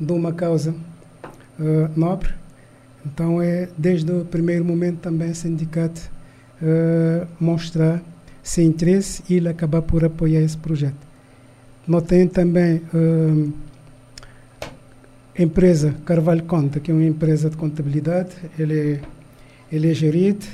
[0.00, 0.74] de uma causa
[1.94, 2.30] nobre,
[3.04, 6.10] então é desde o primeiro momento também sindicato
[7.38, 8.02] mostrar
[8.42, 11.11] seu interesse e ele acabar por apoiar esse projeto.
[11.86, 12.82] Nós temos também
[15.38, 19.00] empresa Carvalho Conta, que é uma empresa de contabilidade, ele é,
[19.70, 20.44] ele é gerido,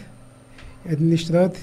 [0.89, 1.59] administrado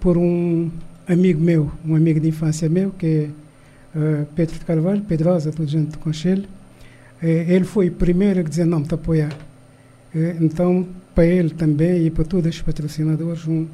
[0.00, 0.70] por um
[1.06, 3.06] amigo meu, um amigo de infância meu, que
[3.94, 6.44] é uh, Pedro de Carvalho, Pedrosa, tudo gente do Conselho.
[7.22, 9.32] Uh, ele foi o primeiro a dizer não, te apoiar.
[10.14, 13.66] Uh, então, para ele também e para todos os patrocinadores, um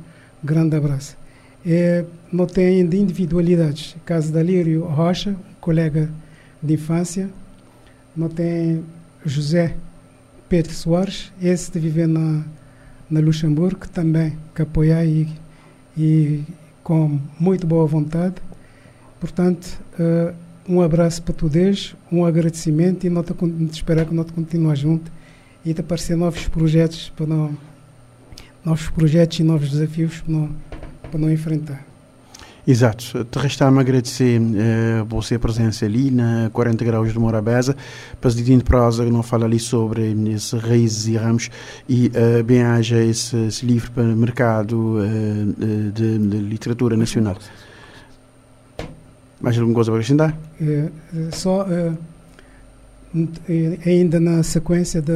[0.42, 1.16] grande abraço.
[1.64, 3.96] Uh, não tem ainda individualidades.
[4.04, 6.10] Caso da Lírio Rocha, colega
[6.62, 7.30] de infância,
[8.14, 8.84] não tem
[9.24, 9.76] José
[10.48, 12.44] Pedro Soares, esse de viver na,
[13.10, 15.28] na Luxemburgo, também que apoiar e,
[15.96, 16.44] e
[16.82, 18.36] com muito boa vontade.
[19.18, 20.34] Portanto, uh,
[20.68, 23.34] um abraço para todos, um agradecimento e nota,
[23.70, 25.12] esperar que nós continuemos juntos
[25.64, 27.56] e de aparecer novos projetos para não,
[28.64, 30.50] novos projetos e novos desafios para não,
[31.14, 31.86] para não enfrentar.
[32.66, 33.24] Exato.
[33.24, 34.40] Te resta-me agradecer
[35.06, 37.76] você a presença ali na 40 Graus de Morabeza,
[38.20, 38.30] para
[38.64, 41.50] prosa que não fala ali sobre esse raízes e ramos
[41.88, 47.36] e uh, bem haja esse, esse, livro para o mercado uh, de, de, literatura nacional.
[49.40, 50.36] Mais alguma coisa para acrescentar?
[50.60, 50.88] É,
[51.30, 51.66] só
[53.86, 55.12] ainda na sequência da,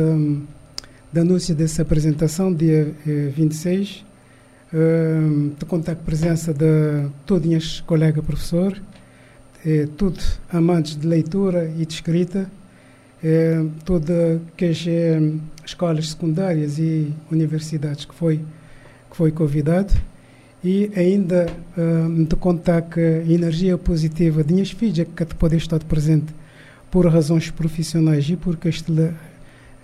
[1.10, 4.04] da anúncio dessa apresentação, dia 26,
[4.72, 8.82] Uh, de contar com a presença de todos os colegas professores,
[9.64, 10.20] eh, tudo
[10.52, 12.48] amantes de leitura e de escrita,
[13.22, 15.32] eh, todas as eh,
[15.64, 18.40] escolas secundárias e universidades que foi,
[19.10, 19.92] que foi convidado.
[20.62, 25.78] E ainda uh, de contar com a energia positiva de minhas filhas que podem estar
[25.84, 26.34] presente
[26.90, 29.12] por razões profissionais e porque este,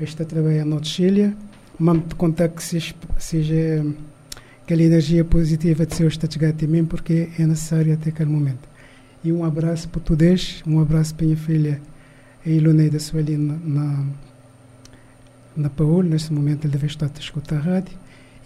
[0.00, 1.32] este trabalho no Chile,
[1.78, 3.86] mas de contar que seja, seja
[4.64, 8.66] aquela energia positiva de seus está chegando a mim porque é necessário até aquele momento.
[9.22, 11.80] E um abraço para todos, um abraço para minha filha
[12.46, 14.06] Iluneida Sueli na, na,
[15.54, 17.96] na Paul, neste momento ele deve estar a escutar a rádio,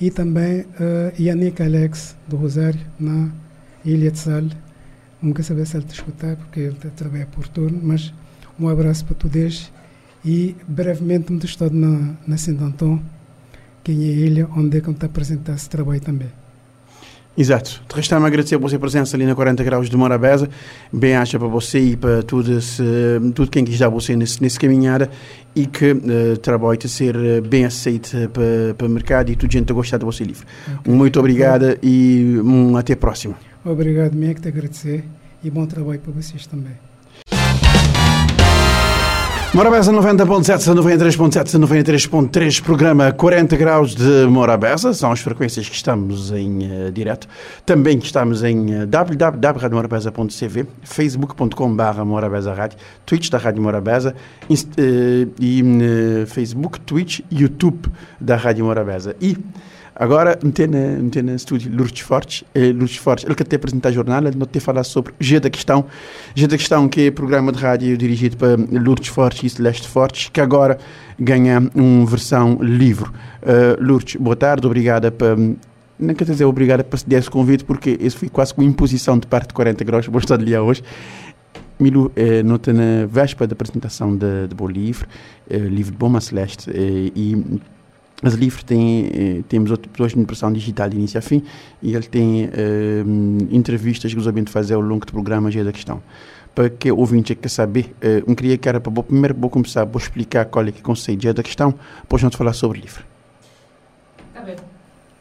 [0.00, 3.31] e também uh, Yannick Alex do Rosário, na
[3.85, 4.44] Ilha de Sal.
[5.22, 8.12] Nunca saber se ele está a escutar porque ele está a trabalhar por turno, mas
[8.59, 9.72] um abraço para todos
[10.24, 13.00] e brevemente me estou na, na Santo
[13.88, 16.29] quem é ele, onde é que está a apresentar esse trabalho também.
[17.35, 17.81] Exato.
[17.88, 20.46] De resta-me agradecer a vossa presença ali na 40 Graus de Morabeza.
[20.92, 22.83] Bem acha para você e para tudo, esse,
[23.35, 25.09] tudo quem quiser você nesse, nesse caminhada
[25.55, 29.51] e que uh, trabalhe a ser eh, bem aceito para, para o mercado e tudo
[29.51, 30.44] gente a gostar do vosso livro.
[30.81, 30.92] Okay.
[30.92, 33.37] Muito obrigada e um, até a próxima.
[33.64, 35.05] Obrigado, minha que te agradecer
[35.42, 36.88] e bom trabalho para vocês também.
[39.59, 46.59] Morabeza 90.7, 93.7, 93.3, programa 40 graus de Morabeza, são as frequências que estamos em
[46.61, 47.27] uh, direto.
[47.66, 54.14] Também estamos em uh, www.radiomorabeza.cv, facebook.com.br Morabeza Rádio, Twitch da Rádio Morabeza
[54.49, 54.55] uh,
[55.40, 57.88] e uh, Facebook, Twitch, YouTube
[58.21, 59.16] da Rádio Morabeza.
[59.21, 59.37] E
[59.98, 64.37] Agora, meter na estúdio Lourdes Fortes, eh, Lourdes Fortes, ele que até apresentar jornal, ele
[64.37, 65.84] não te falar sobre G da Questão,
[66.37, 70.28] G da Questão que é programa de rádio dirigido para Lourdes Fortes e Celeste Fortes,
[70.32, 70.78] que agora
[71.18, 73.12] ganha uma versão livro.
[73.42, 75.37] Uh, Lourdes, boa tarde, obrigada por
[75.98, 79.26] não quero dizer obrigada por ceder esse convite, porque isso foi quase uma imposição de
[79.26, 80.82] parte de 40 graus, vou estar ali hoje.
[81.80, 85.06] Milu, eh, nota na véspera da apresentação de, de Bom Livro,
[85.48, 87.61] eh, livro de Boma Celeste, eh, e
[88.22, 91.42] mas o livro tem, eh, temos duas de impressão digital de início a fim
[91.81, 93.04] e ele tem eh,
[93.50, 96.02] entrevistas que os ouvintes fazem ao longo do programa já da questão.
[96.54, 99.83] Para que o ouvinte quer saber, eh, eu queria que era para primeiro vou começar
[99.83, 103.04] a explicar qual é, que é conceito da questão, depois vamos falar sobre o livro.
[104.35, 104.44] Tá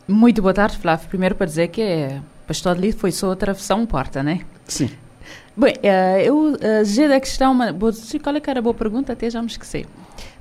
[0.08, 1.08] Muito boa tarde, Flávio.
[1.08, 4.42] Primeiro para dizer que Pastor de Livro foi só outra versão porta, né?
[4.66, 4.90] Sim.
[5.56, 7.56] Bem, uh, eu uh, da questão,
[8.24, 9.14] qual é que era a boa pergunta?
[9.14, 9.86] Até já me esqueci.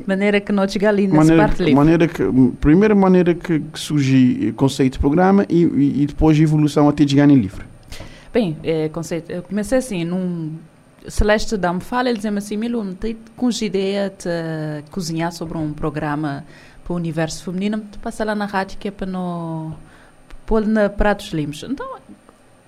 [0.07, 1.75] Maneira que nós ali nessa maneira, parte livre.
[1.75, 2.23] Maneira que,
[2.61, 6.89] primeira maneira que, que surge o conceito de programa e, e, e depois a evolução
[6.89, 7.65] até chegar em livre.
[8.33, 10.53] Bem, é, conceito, eu comecei assim, num
[11.09, 12.97] Celeste dá-me fala, ele dizia-me assim, Milu,
[13.37, 16.45] com ideia de cozinhar sobre um programa
[16.85, 19.77] para o universo feminino, tu passa lá na rádio que é para não
[20.45, 21.63] pôr na pratos limpos.
[21.63, 21.97] Então,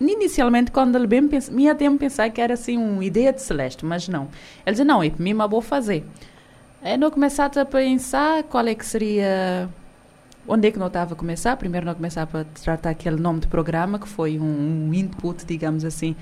[0.00, 3.84] inicialmente, quando ele bem pensa, me até pensar que era assim uma ideia de Celeste,
[3.84, 4.28] mas não.
[4.64, 6.04] Ele dizia, não, é para mim, mas vou fazer.
[6.82, 9.68] Aí não começar a pensar qual é que seria
[10.46, 11.56] onde é que não estava a começar?
[11.56, 15.84] Primeiro não começava a tratar aquele nome de programa, que foi um, um input, digamos
[15.84, 16.16] assim,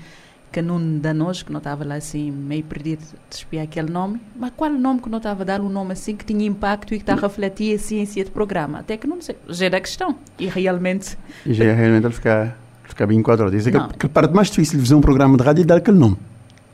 [0.51, 4.19] que não danou, que não estava lá assim meio perdido de espiar aquele nome.
[4.35, 6.93] Mas qual o nome que não estava a dar um nome assim que tinha impacto
[6.93, 8.79] e que está a refletir a ciência do programa?
[8.79, 10.15] Até que não sei, já era a questão.
[10.37, 11.17] E realmente...
[11.45, 13.55] E já é realmente ele ficar, ficar bem enquadrado.
[13.55, 15.65] Isso é que, que a parte mais difícil de fazer um programa de rádio é
[15.65, 16.17] dar aquele nome.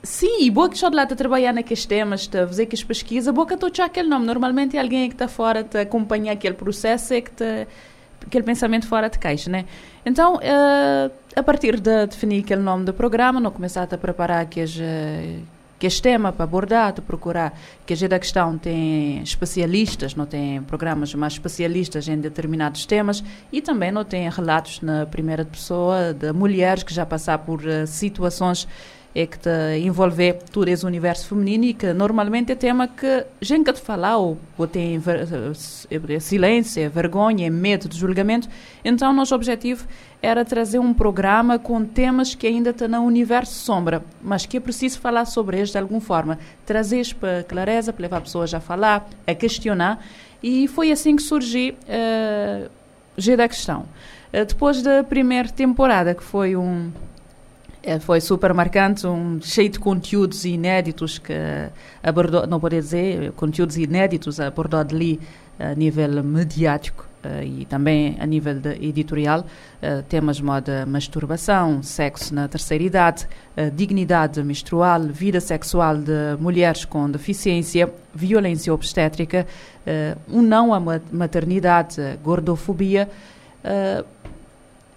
[0.06, 2.63] Sim, e boa que só de lá está a trabalhar naqueles temas, está a fazer
[2.63, 4.26] aquelas pesquisas, boa que estou já aquele nome.
[4.26, 7.66] Normalmente é alguém que está fora, te acompanha aquele processo, é que te,
[8.28, 9.63] aquele pensamento fora de caixa, né?
[10.06, 14.76] Então, uh, a partir de definir aquele nome do programa, não começar a preparar aqueles,
[14.76, 15.42] uh,
[15.78, 21.16] aqueles temas para abordar, de procurar, que a da questão tem especialistas, não tem programas
[21.16, 26.84] mais especialistas em determinados temas e também não tem relatos na primeira pessoa de mulheres
[26.84, 28.68] que já passaram por uh, situações
[29.15, 33.65] é que te envolver todo esse universo feminino e que normalmente é tema que gente
[33.65, 34.99] que te fala ou, ou tem
[36.10, 38.49] é silêncio, é vergonha, é medo de julgamento.
[38.84, 39.88] Então, nosso objetivo
[40.19, 44.60] era trazer um programa com temas que ainda estão no universo sombra, mas que é
[44.60, 46.39] preciso falar sobre eles de alguma forma.
[46.65, 50.04] Trazer para clareza, para levar pessoas a falar, a questionar.
[50.41, 52.69] E foi assim que surgiu uh,
[53.15, 53.82] G da Questão.
[54.34, 56.91] Uh, depois da primeira temporada, que foi um
[57.84, 61.34] é, foi super marcante, um, cheio de conteúdos inéditos que
[62.02, 65.19] abordou, não poderia dizer, conteúdos inéditos abordou ali
[65.60, 70.52] a nível mediático uh, e também a nível editorial, uh, temas como
[70.88, 78.74] masturbação, sexo na terceira idade, uh, dignidade menstrual, vida sexual de mulheres com deficiência, violência
[78.74, 79.46] obstétrica,
[80.30, 80.80] um não à
[81.12, 83.10] maternidade, gordofobia,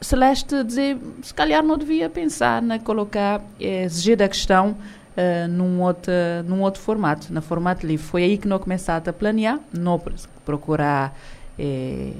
[0.00, 4.70] Celeste dizer, se calhar não devia pensar na colocar, exigir a questão
[5.16, 6.12] uh, num, outro,
[6.44, 8.04] num outro formato, no formato livre.
[8.04, 10.00] Foi aí que nós começamos a planear, não
[10.44, 11.18] procurar,
[11.58, 12.12] eh,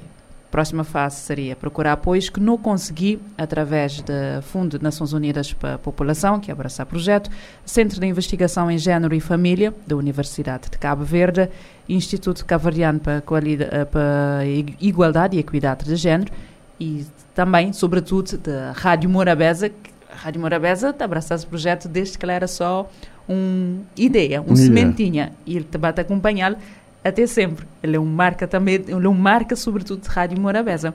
[0.49, 5.75] próxima fase seria procurar apoios que não consegui através do Fundo de Nações Unidas para
[5.75, 7.29] a População, que abraça o projeto,
[7.63, 11.47] Centro de Investigação em Gênero e Família, da Universidade de Cabo Verde,
[11.87, 14.41] Instituto Cavariano para, para
[14.81, 16.31] Igualdade e Equidade de Gênero
[16.79, 19.71] e também, sobretudo, da Rádio Morabeza.
[20.11, 22.89] A Rádio Morabeza te abraçou esse projeto desde que ela era só
[23.27, 25.33] uma ideia, uma sementinha.
[25.45, 26.57] E ele te bate acompanhá-lo
[27.03, 27.65] até sempre.
[27.81, 30.93] Ele é uma marca também, ele é uma marca, sobretudo, de Rádio Morabeza.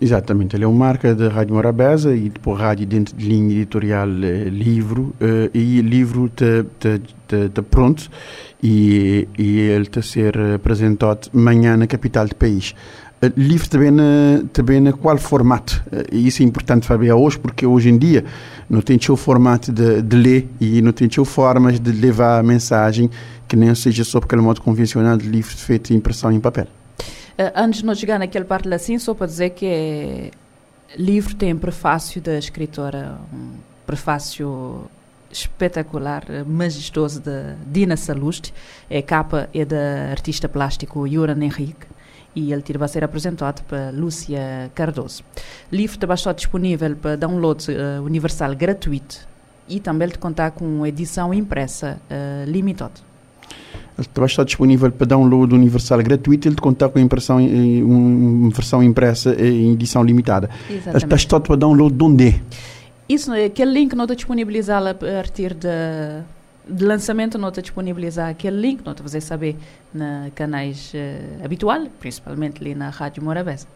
[0.00, 4.08] Exatamente, ele é uma marca de Rádio Morabeza e depois rádio dentro de linha editorial
[4.08, 8.10] eh, livro uh, e livro está pronto
[8.62, 12.74] e, e ele está a ser apresentado amanhã na capital do país.
[13.20, 15.82] Eh, livre também na, também na qual formato.
[15.90, 18.24] Eh, isso é importante saber hoje, porque hoje em dia
[18.68, 23.10] não tem seu formato de, de ler e não tem formas de levar a mensagem
[23.48, 26.66] que nem seja só aquele modo convencional de livro feito em impressão em papel.
[27.38, 30.30] Uh, antes de nós chegar naquele parte assim, só para dizer que é,
[30.96, 33.52] livro tem prefácio da escritora, um
[33.86, 34.82] prefácio
[35.36, 38.52] espetacular, majestoso de Dina Saluste.
[38.90, 41.86] A capa é da artista plástico Yoran Henrique
[42.34, 45.22] e ele vai ser apresentado para Lúcia Cardoso.
[45.72, 49.26] O livro também está disponível para download uh, universal gratuito
[49.66, 53.06] e também de contar com edição impressa uh, limitada.
[53.98, 58.82] Ele também está disponível para download universal gratuito e ele contar com impressão, uma versão
[58.82, 60.50] impressa em edição limitada.
[60.68, 61.04] Exatamente.
[61.04, 62.42] Ele está para download de onde?
[63.08, 65.68] Isso, aquele link não está disponibilizado a partir de
[66.68, 69.56] de lançamento não está disponibilizar aquele link, não está fazer saber
[69.94, 73.66] na canais uh, habitual, principalmente ali na Rádio Morabeza.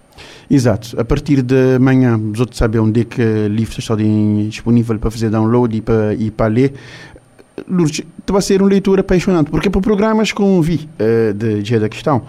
[0.50, 1.00] Exato.
[1.00, 3.94] A partir de amanhã, os outros sabem onde é que o livro está
[4.48, 6.74] disponível para fazer download e para, e para ler.
[7.68, 11.88] Lourdes, vai ser uma leitura apaixonante, porque para programas como vi uh, de Dia da
[11.88, 12.22] Questão,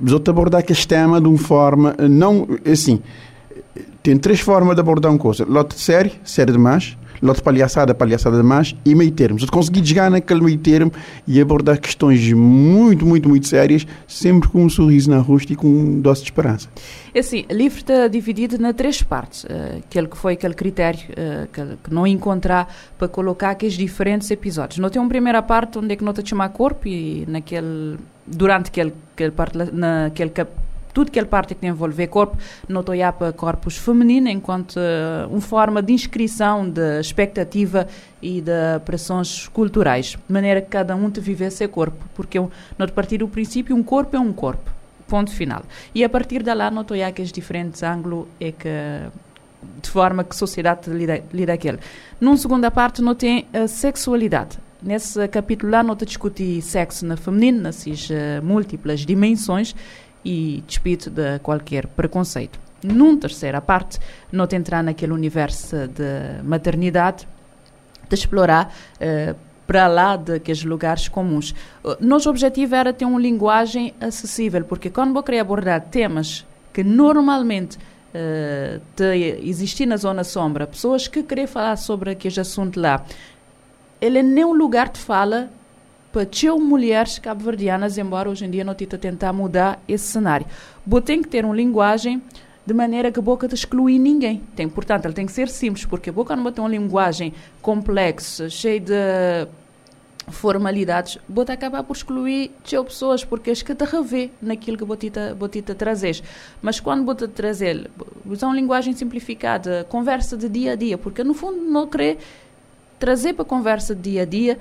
[0.00, 3.00] os outros abordar aquele tema de uma forma, eh, não assim,
[4.06, 5.44] tem três formas de abordar uma coisa.
[5.44, 9.40] Lote de série, série de mais, lote palhaçada, palhaçada demais e meio termo.
[9.40, 10.92] Se conseguir chegar naquele meio termo
[11.26, 15.66] e abordar questões muito, muito, muito sérias, sempre com um sorriso na rosto e com
[15.66, 16.68] um doce de esperança.
[17.12, 19.42] É assim, o livro está dividido na três partes.
[19.42, 24.30] Uh, aquele que foi aquele critério uh, que, que, não encontrar para colocar aqueles diferentes
[24.30, 24.78] episódios.
[24.78, 28.68] Não tem uma primeira parte onde é que não te chama corpo e naquele durante
[28.68, 30.50] aquele, aquele parte naquele cap,
[30.96, 35.82] tudo aquela parte que envolve corpo, não estou para corpos femininos enquanto uh, uma forma
[35.82, 37.86] de inscrição, de expectativa
[38.22, 42.50] e de pressões culturais, de maneira que cada um te viver seu corpo, porque eu,
[42.94, 44.70] partir do princípio, um corpo é um corpo,
[45.06, 45.64] ponto final.
[45.94, 48.68] E a partir de lá, não estou aqueles diferentes ângulos é que
[49.82, 51.78] de forma que a sociedade lida, lida aquele.
[52.18, 54.58] Numa segunda parte, não tem a sexualidade.
[54.82, 59.74] Nesse capítulo lá, não te discuti sexo na feminino, nessas uh, múltiplas dimensões,
[60.26, 62.58] e despido de qualquer preconceito.
[62.82, 64.00] Num terceira parte,
[64.32, 67.28] não te entrar naquele universo de maternidade,
[68.08, 71.54] de explorar uh, para lá daqueles lugares comuns.
[71.84, 76.82] Uh, nosso objetivo era ter uma linguagem acessível, porque quando vou querer abordar temas que
[76.82, 78.80] normalmente uh,
[79.44, 83.04] existem na zona sombra, pessoas que querem falar sobre aqueles assuntos lá,
[84.00, 85.48] ele é nem um lugar de fala
[86.24, 90.46] para mulheres cabo-verdianas, embora hoje em dia não tenta tentar mudar esse cenário.
[90.84, 92.22] Bo tem que ter uma linguagem
[92.64, 94.42] de maneira que a boca te exclui ninguém.
[94.54, 98.48] Tem, portanto, ele tem que ser simples, porque a boca não tem uma linguagem complexa,
[98.48, 98.94] cheia de
[100.28, 105.34] formalidades, bota acabar por excluir teu pessoas, porque és que te revê naquilo que botita,
[105.34, 106.22] botita trazes.
[106.62, 107.90] Mas quando bota trazer,
[108.24, 112.18] usar uma linguagem simplificada, conversa de dia a dia, porque no fundo não querer
[112.98, 114.58] trazer para a conversa de dia a dia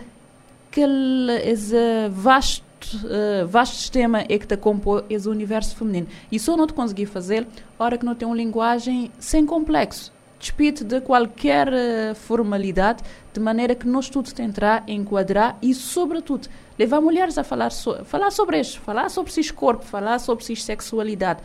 [0.76, 2.65] aquele esse vasto
[3.05, 6.07] uh, vasto sistema é que te compõe esse universo feminino.
[6.30, 7.47] E só não te consegui fazer
[7.80, 10.13] hora que não tem uma linguagem sem complexo.
[10.38, 13.01] Despite de qualquer uh, formalidade
[13.34, 18.32] de maneira que nós tudo entrar enquadrar e sobretudo levar mulheres a falar so, falar
[18.32, 21.41] sobre isso falar sobre si corpo falar sobre si sexualidade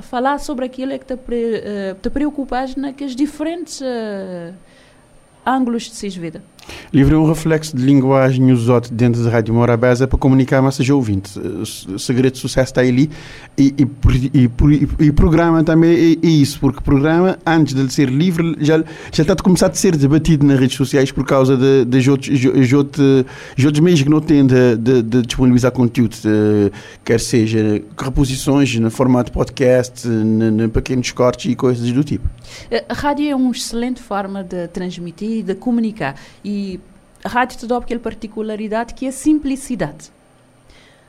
[0.00, 3.82] falar sobre aquilo que te, pre, uh, te preocupas naqueles diferentes
[5.46, 6.42] ângulos de si vida
[6.92, 10.94] Livro é um reflexo de linguagem usado dentro da Rádio Morabeza para comunicar a massa
[10.94, 11.38] ouvinte.
[11.38, 13.10] O segredo de sucesso está ali
[13.58, 18.56] e, e, e, e programa também é, é, isso, porque programa, antes de ser livre,
[18.60, 18.78] já,
[19.12, 22.66] já está a começar a ser debatido nas redes sociais por causa de, de, de,
[22.66, 26.70] de, outros meios que não têm de, de, de disponibilizar conteúdo, de,
[27.04, 32.28] quer seja reposições no formato podcast, em pequenos cortes e coisas do tipo.
[32.88, 36.14] A rádio é uma excelente forma de transmitir e de comunicar.
[36.44, 36.80] E e
[37.24, 40.12] a rádio te dá aquela particularidade que é a simplicidade.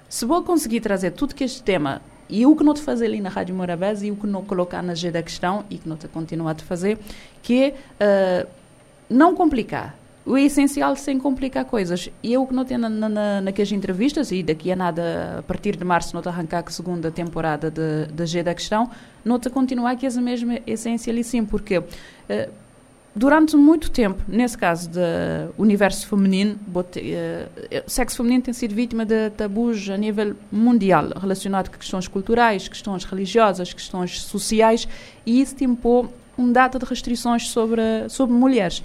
[0.09, 3.21] Se vou conseguir trazer tudo que este tema e o que não te fazer ali
[3.21, 5.95] na Rádio Morabeza e o que não colocar na G da questão e que não
[5.95, 6.97] te continuar a fazer,
[7.43, 8.47] que é uh,
[9.07, 9.95] não complicar.
[10.25, 12.09] O essencial sem complicar coisas.
[12.23, 15.75] E eu que não tenho na, na, naquelas entrevistas, e daqui a nada, a partir
[15.75, 18.89] de março, não te arrancar a segunda temporada da G da questão,
[19.23, 21.85] não te continuar que é a mesma essência ali sim, porque uh,
[23.15, 24.99] durante muito tempo, nesse caso do
[25.57, 31.69] universo feminino, bote, uh, sexo feminino tem sido vítima de tabus a nível mundial, relacionado
[31.69, 34.87] com questões culturais, questões religiosas, questões sociais,
[35.25, 38.83] e isso impôs um data de restrições sobre, sobre mulheres.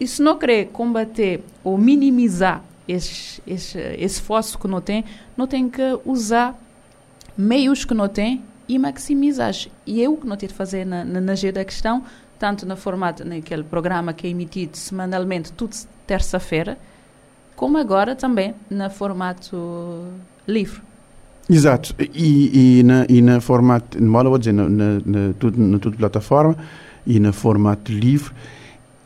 [0.00, 5.04] E se não querer combater ou minimizar esse, esse, esse fosso que não tem,
[5.36, 6.58] não tem que usar
[7.36, 9.54] meios que não tem e maximizar.
[9.86, 12.04] E eu que não tenho de fazer na, na, na da questão,
[12.42, 16.76] tanto no formato, naquele programa que é emitido semanalmente, tudo terça-feira,
[17.54, 20.08] como agora também no formato
[20.48, 20.80] livre.
[21.48, 25.78] Exato, e, e, na, e na formato, mal vou dizer, na, na, na, tudo, na
[25.78, 26.56] tudo plataforma
[27.06, 28.32] e na formato livre,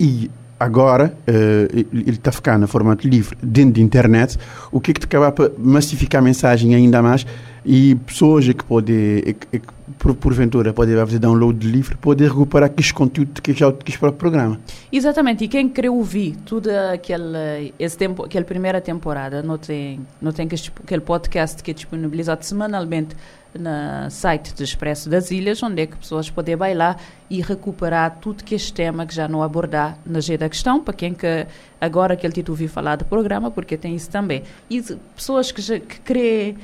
[0.01, 4.39] e agora uh, ele está ficar no formato livre dentro da internet,
[4.72, 7.26] o que é que te acaba para massificar a mensagem ainda mais
[7.67, 9.61] e pessoas que podem, que,
[9.99, 14.11] por, porventura, podem fazer download de livro, podem recuperar aqueles conteúdos que já quis para
[14.11, 14.61] o programa.
[14.93, 20.31] Exatamente, e quem quer ouvir tudo aquele, esse tempo, aquela primeira temporada, não tem, não
[20.31, 23.17] tem aquele podcast que é disponibilizado semanalmente
[23.59, 28.45] no site do Expresso das Ilhas, onde é que pessoas podem bailar e recuperar tudo
[28.45, 31.47] que este tema que já não abordar na G da questão, para quem que
[31.81, 34.45] agora que ele título ouviu falar do programa, porque tem isso também.
[34.71, 34.81] E
[35.17, 36.57] pessoas que, já, que querem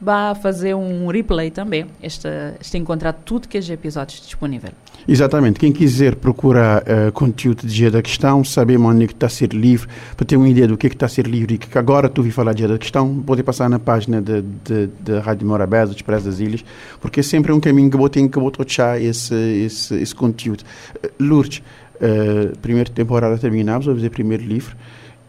[0.00, 2.28] vá fazer um replay também, este,
[2.60, 4.70] este encontrar tudo que é episódios disponível.
[5.06, 5.58] Exatamente.
[5.58, 9.52] Quem quiser procurar uh, conteúdo de Dia da Questão, saber onde é está a ser
[9.52, 12.08] livre, para ter uma ideia do que é está a ser livre e que agora
[12.08, 16.26] tu vi falar Dia da Questão, pode passar na página da Rádio Morabeza, do Expresso
[16.26, 16.64] das Ilhas,
[17.00, 20.62] porque é sempre um caminho que eu tenho que botar esse, esse, esse conteúdo.
[21.02, 21.62] Uh, Lourdes,
[21.98, 24.76] Uh, primeira temporada terminamos, vou fazer primeiro livro.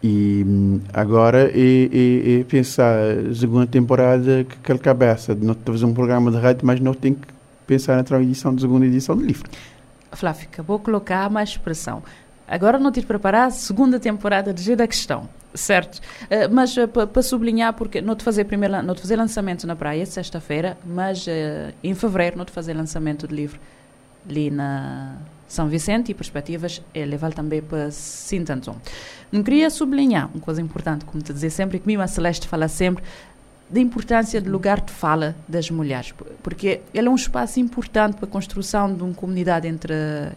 [0.02, 2.96] E hum, agora é, é, é pensar
[3.34, 7.28] segunda temporada que aquela cabeça não fazer um programa de rádio, mas não tem que
[7.66, 9.48] pensar na edição de segunda edição do livro.
[10.12, 12.02] Flávio, vou colocar mais expressão.
[12.48, 15.98] Agora não tive preparar a segunda temporada de G da Questão, certo?
[16.24, 19.76] Uh, mas uh, para sublinhar, porque não te fazer primeiro, não te fazer lançamento na
[19.76, 21.30] praia, sexta-feira, mas uh,
[21.84, 23.60] em fevereiro não te fazer lançamento de livro
[24.28, 25.14] ali na
[25.50, 28.76] São Vicente e perspectivas é levar também para Sintanton.
[29.32, 32.68] Não queria sublinhar uma coisa importante, como te dizer sempre, que mim a Celeste fala
[32.68, 33.02] sempre,
[33.68, 38.26] da importância do lugar de fala das mulheres, porque ele é um espaço importante para
[38.26, 39.92] a construção de uma comunidade entre,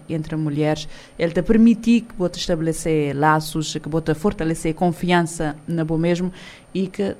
[0.09, 0.87] entre mulheres.
[1.17, 6.33] Ele te permitir que você estabelecer laços, que você fortalecer confiança na boa mesmo
[6.73, 7.15] e que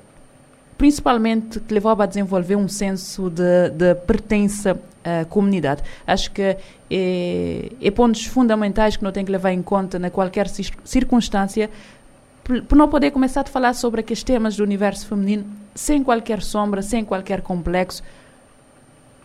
[0.76, 5.82] principalmente que levou a desenvolver um senso de, de pertença à comunidade.
[6.06, 6.56] Acho que
[6.90, 10.48] é, é pontos fundamentais que não tem que levar em conta na qualquer
[10.84, 11.70] circunstância
[12.68, 16.82] por não poder começar a falar sobre aqueles temas do universo feminino sem qualquer sombra,
[16.82, 18.02] sem qualquer complexo.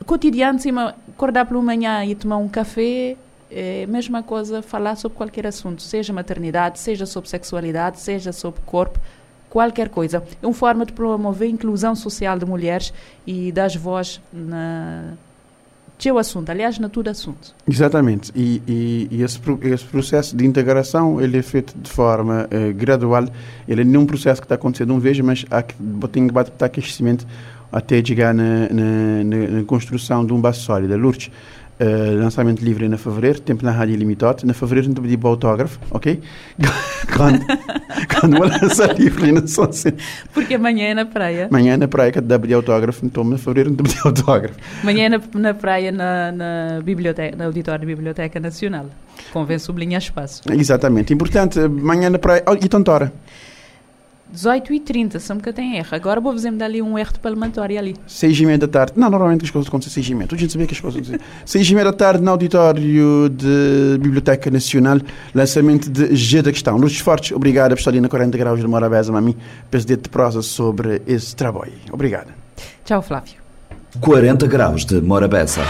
[0.05, 3.17] Cotidiano, cima, acordar pela manhã e tomar um café,
[3.51, 8.61] é a mesma coisa falar sobre qualquer assunto, seja maternidade, seja sobre sexualidade, seja sobre
[8.65, 8.99] corpo,
[9.49, 10.23] qualquer coisa.
[10.41, 12.93] É uma forma de promover a inclusão social de mulheres
[13.25, 15.13] e das vozes na
[15.99, 17.53] seu assunto, aliás, na tudo assunto.
[17.69, 22.73] Exatamente, e, e, e esse, esse, processo de integração ele é feito de forma uh,
[22.73, 23.25] gradual,
[23.67, 25.75] ele é um processo que está acontecendo uma vez, mas há que
[26.09, 27.27] tem que bater aquecimento
[27.69, 30.95] até chegar na, na, na, na construção de um base sólido.
[30.97, 31.29] Lourdes,
[31.79, 34.45] Uh, lançamento livre na fevereiro, tempo na rádio limitado.
[34.45, 36.19] Na fevereiro não te pedi para autógrafo, ok?
[37.15, 37.39] quando,
[38.19, 39.69] quando vou lançar livre na São
[40.33, 41.47] Porque amanhã é na praia.
[41.49, 43.97] Amanhã é na praia que te dá pedir autógrafo, então na fevereiro não te pedi
[44.03, 44.59] autógrafo.
[44.83, 48.87] Amanhã é na, na praia, na, na, biblioteca, na auditório da Biblioteca Nacional.
[49.31, 50.41] Convém sublinhar espaço.
[50.51, 51.13] Exatamente.
[51.13, 52.43] Importante, amanhã na praia.
[52.45, 53.13] Oh, e Tontora?
[54.31, 55.87] 18 e 30, se nunca tem erro.
[55.91, 57.95] Agora vou fazer-me dar ali um erro de palmatório ali.
[58.05, 58.93] 6 e meia da tarde.
[58.95, 60.27] Não, normalmente as coisas acontecem 6 e meia.
[60.27, 61.27] Toda a gente sabia que as coisas acontecem.
[61.45, 64.99] 6 e meia da tarde no auditório de Biblioteca Nacional,
[65.33, 66.77] lançamento de G da Questão.
[66.77, 69.35] Luzes Fortes, obrigado por estar ali na 40 graus de Morabeza, mami,
[69.71, 71.73] PSD de prosa sobre esse trabalho.
[71.91, 72.31] Obrigado.
[72.85, 73.33] Tchau, Flávio.
[73.99, 75.61] 40 graus de Morabeza.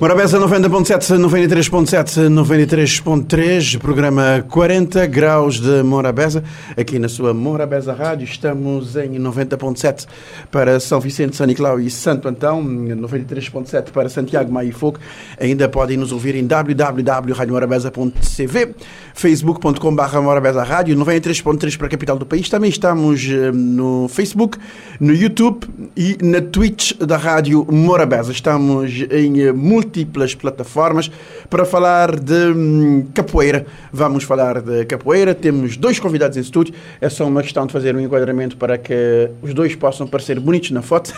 [0.00, 6.44] Morabeza 90.7, 93.7, 93.3, programa 40 graus de Morabeza,
[6.76, 8.24] aqui na sua Morabeza Rádio.
[8.24, 10.06] Estamos em 90.7
[10.52, 15.00] para São Vicente, São Nicolau e Santo Antão, 93.7 para Santiago, Maio e Fogo.
[15.36, 18.74] Ainda podem nos ouvir em www.radiomorabeza.cv,
[19.14, 22.48] facebook.com.br Morabeza Rádio, 93.3 para a capital do país.
[22.48, 24.58] Também estamos eh, no Facebook,
[25.00, 28.30] no YouTube e na Twitch da Rádio Morabeza.
[28.30, 31.10] Estamos em eh, multi múltiplas plataformas
[31.48, 33.66] para falar de hum, capoeira.
[33.90, 35.34] Vamos falar de capoeira.
[35.34, 36.74] Temos dois convidados em estúdio.
[37.00, 40.70] É só uma questão de fazer um enquadramento para que os dois possam parecer bonitos
[40.70, 41.12] na foto.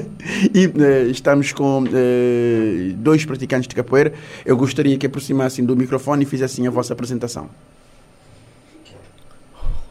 [0.54, 4.12] e uh, estamos com uh, dois praticantes de capoeira.
[4.44, 7.48] Eu gostaria que aproximassem do microfone e fizessem a vossa apresentação.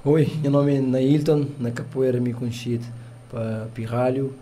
[0.03, 2.83] Oi, meu nome é Nailton, na capoeira me conhecido
[3.29, 4.33] para Pirralho.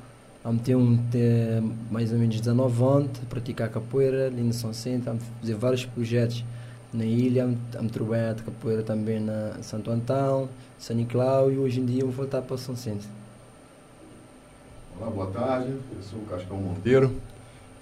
[0.44, 1.62] Vamos ter um ter
[1.92, 6.44] mais ou menos 19 anos, praticar capoeira ali no São Centro, vamos fazer vários projetos
[6.92, 11.86] na ilha, vamos trabalhar de capoeira também na Santo Antão, São Nicolau e hoje em
[11.86, 13.08] dia vou voltar para São Centro.
[15.00, 17.16] Olá, boa tarde, eu sou o Cascão Monteiro,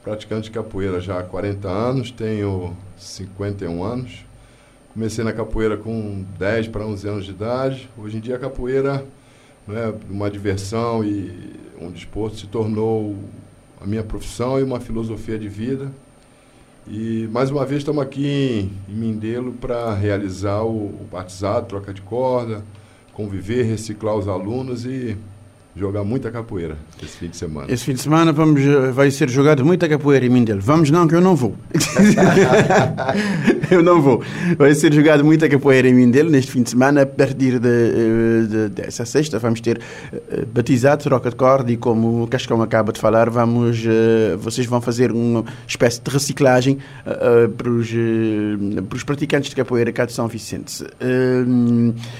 [0.03, 4.25] praticante de capoeira já há 40 anos, tenho 51 anos.
[4.93, 7.89] Comecei na capoeira com 10 para 11 anos de idade.
[7.97, 9.05] Hoje em dia a capoeira
[9.77, 13.15] é uma diversão e um desporto se tornou
[13.79, 15.91] a minha profissão e uma filosofia de vida.
[16.87, 22.01] E mais uma vez estamos aqui em, Mindelo para realizar o, o batizado, troca de
[22.01, 22.63] corda,
[23.13, 25.15] conviver, reciclar os alunos e
[25.75, 27.71] jogar muita capoeira esse fim de semana.
[27.71, 30.59] Esse fim de semana vamos, eh, vai ser jogado muita capoeira em Mindelo.
[30.61, 31.55] Vamos não, que eu não vou.
[33.69, 34.23] eu não vou.
[34.57, 37.03] Vai ser jogado muita capoeira em Mindelo neste fim de semana.
[37.03, 41.77] A partir de, eh, de, dessa sexta vamos ter uh, batizado, troca de corda e
[41.77, 46.79] como o Cascão acaba de falar, vamos, uh, vocês vão fazer uma espécie de reciclagem
[47.05, 47.89] uh, para, os,
[48.87, 50.83] para os praticantes de capoeira cá de São Vicente.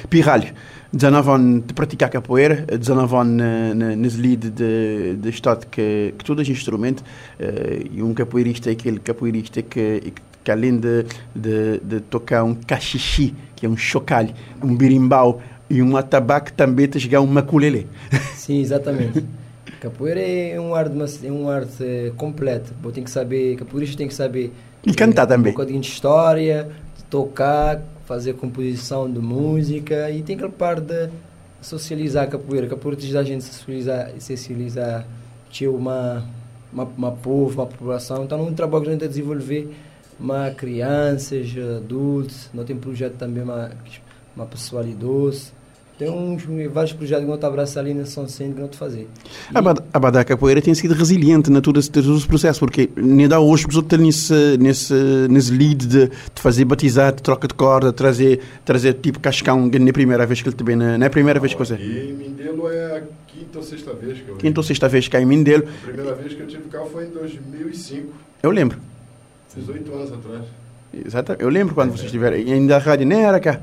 [0.09, 0.53] Pirralho.
[0.91, 6.41] 19 anos de praticar capoeira, 19 anos nas lead de, de estado que, que todo
[6.41, 10.13] instrumento uh, e um capoeirista é aquele capoeirista que,
[10.43, 14.33] que além de, de, de tocar um cachixi, que é um chocalho,
[14.63, 17.87] um birimbau e um atabaque também te chegar um maculele.
[18.33, 19.23] Sim, exatamente.
[19.79, 22.73] Capoeira é um arte, é um arte eh, completo.
[22.91, 24.51] Tem que saber, capoeirista tem que saber
[24.85, 25.51] E cantar eh, também.
[25.51, 31.12] Um bocadinho de história, de tocar, fazer composição de música e tem aquela parte de
[31.62, 32.66] socializar a capoeira.
[32.66, 35.07] Capoeira te ajuda a gente a socializar, socializar
[35.51, 36.26] tinha uma,
[36.74, 38.24] uma, uma povo, uma população.
[38.24, 39.72] Então, é um trabalho que a gente a desenvolver
[40.20, 42.49] uma crianças, adultos.
[42.51, 43.70] Nós temos projeto também uma,
[44.36, 45.53] uma pessoal idoso.
[45.99, 49.01] Tem uns, vários projetos que nós abraçamos ali na São Centro que nós fazer.
[49.01, 52.61] E- A Bada- A Badá Capoeira tem sido resiliente na todo esse, todo esse processo,
[52.61, 54.93] porque nem dá hoje pessoas estão nesse, nesse,
[55.29, 59.77] nesse lead de, de fazer batizado, de troca de corda, trazer, trazer tipo cascão, que
[59.77, 61.75] não é a primeira vez que ele também, não é a primeira vez que você.
[61.75, 65.03] E em Mindelo é a quinta ou sexta vez que eu Quinta ou sexta vez
[65.03, 68.07] que cai em Mindelo, A primeira vez que eu tive carro foi em 2005.
[68.41, 68.77] eu lembro.
[69.53, 70.45] Fiz oito anos atrás.
[71.05, 73.59] Exato, eu lembro quando vocês estiveram, e ainda a rádio nem era cá.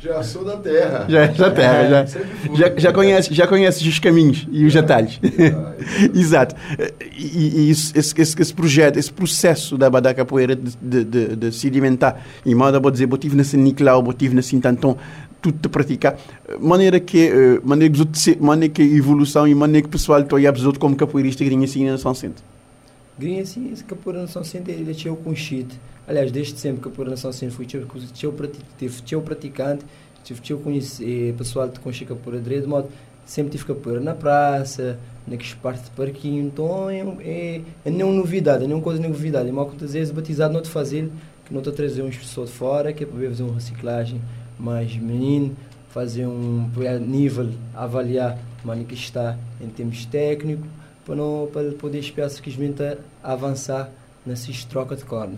[0.00, 1.06] Já sou da terra.
[1.08, 2.56] Já, já terra, já, Sempre fui.
[2.56, 5.18] já, já, conhece, já conheces os caminhos e os atalhos.
[6.14, 6.54] Exato.
[7.16, 11.36] E, e isso- esse, esse, esse projeto, esse processo da Badá Capoeira de, de, de,
[11.36, 14.96] de se alimentar, e moda vou dizer, eu tive nesse Nicolau, eu tive nesse Tantão,
[15.42, 16.16] tudo de praticar,
[16.60, 20.20] maneira que, eh, maneira que, os outros maneira que evolução e maneira que o pessoal
[20.20, 22.42] está a outros como capoeirista que assim na São Centro.
[23.18, 25.66] Grinha, assim, esse Capoeira Nação Centro, ele tinha com shit.
[26.08, 28.32] Aliás, desde sempre Capoeira Nação Centro fui tinha tinha
[28.78, 29.84] tive tinha praticante,
[30.24, 32.88] tive tinha conhecer pessoal de conhecer Capoeira direito, de modo
[33.26, 38.64] sempre tive Capoeira na praça, naqueles partes de parquinho, então é, é, é nenhuma novidade,
[38.64, 39.50] é nenhuma coisa nenhuma novidade.
[39.50, 41.10] É mal que vezes batizado não te fazer,
[41.44, 44.18] que não te trazer uns pessoas de fora, que é para fazer uma reciclagem
[44.58, 45.54] mais menino,
[45.90, 50.66] fazer um a nível, avaliar mano, que está em termos técnicos,
[51.04, 53.90] para, não, para poder esperar simplesmente a avançar
[54.24, 55.34] nessas trocas de corda.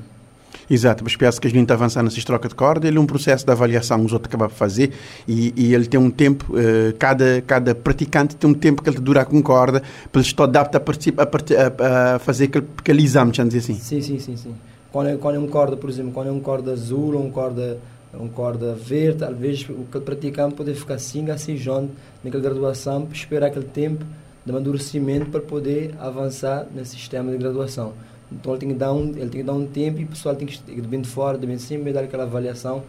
[0.70, 3.44] Exato, mas penso que a gente avançar nessa troca de corda, ele é um processo
[3.44, 4.92] de avaliação os outros acabam de fazer
[5.26, 9.00] e, e ele tem um tempo, eh, cada, cada praticante tem um tempo que ele
[9.00, 13.32] dura com corda, para ele estar adapto a, a, a, a fazer aquele, aquele exame,
[13.32, 13.80] vamos dizer assim.
[13.80, 14.54] Sim, sim, sim, sim.
[14.92, 17.30] Quando é, quando é um corda, por exemplo, quando é um corda azul ou um
[17.32, 17.78] corda,
[18.14, 21.90] um corda verde, às vezes o que praticante pode ficar 5 a 6 anos
[22.22, 24.04] naquela graduação, esperar aquele tempo
[24.44, 27.92] de amadurecimento para poder avançar nesse sistema de graduação.
[28.32, 30.34] Então ele tem que dar um, ele tem que dar um tempo e o pessoal
[30.36, 32.82] tem que de bem de fora, de bem de sempre dar aquela avaliação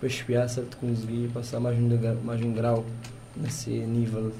[0.00, 2.84] para espiar se ele conseguir passar mais um, degrau- mais um grau
[3.36, 4.32] nesse nível.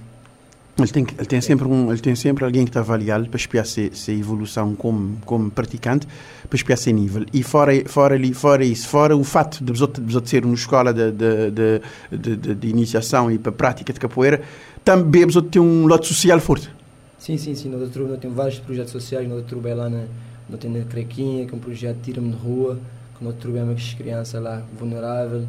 [0.80, 3.36] Ele tem, ele tem, sempre, um, ele tem sempre alguém que está a avaliá-lo para
[3.36, 6.06] espiar se, se evolução como, como praticante,
[6.48, 7.26] para espiar se nível.
[7.32, 11.10] E fora, fora, ali, fora isso, fora o fato de vos ser uma escola de,
[11.10, 14.40] de, de, de, de- iniciação e para prática de capoeira,
[14.84, 16.70] também vos ter um lote social forte.
[17.18, 17.68] Sim, sim, sim.
[17.70, 17.90] Nós
[18.20, 19.28] temos vários projetos sociais.
[19.28, 20.04] Nós trabalhamos lá na,
[20.48, 22.78] nós temos na Crequinha, que é um projeto Tira-me de Rua,
[23.18, 25.44] que nós com as crianças lá vulneráveis.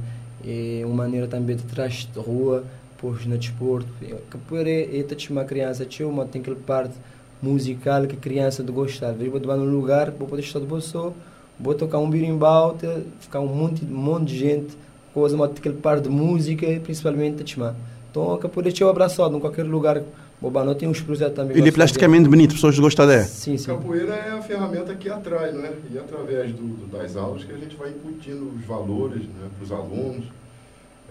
[0.45, 2.63] É uma maneira também de trás de rua,
[2.97, 3.87] pôs no desporto.
[4.01, 6.93] É, Capoeira é, é te uma criança, tio, mas tem aquela parte
[7.41, 9.11] musical que a criança de gostar.
[9.11, 11.13] Vezes vou num lugar, vou poder estar de bolso,
[11.59, 12.87] vou tocar um birimbau, te-
[13.19, 14.77] ficar um monte, um monte de gente,
[15.13, 17.75] coisa, mas tem aquela parte de música, principalmente te.
[18.09, 20.01] Então, a capoeira é abraçado em qualquer lugar.
[20.41, 21.57] Boba, não tem uns projetos também.
[21.57, 23.25] Ele é plasticamente bonito, pessoas gostam dele.
[23.25, 23.65] Sim, sim.
[23.67, 25.73] Capoeira é a ferramenta que atrai, não é?
[25.91, 29.63] E através do, do- das aulas que a gente vai incutindo os valores né, para
[29.65, 30.25] os alunos.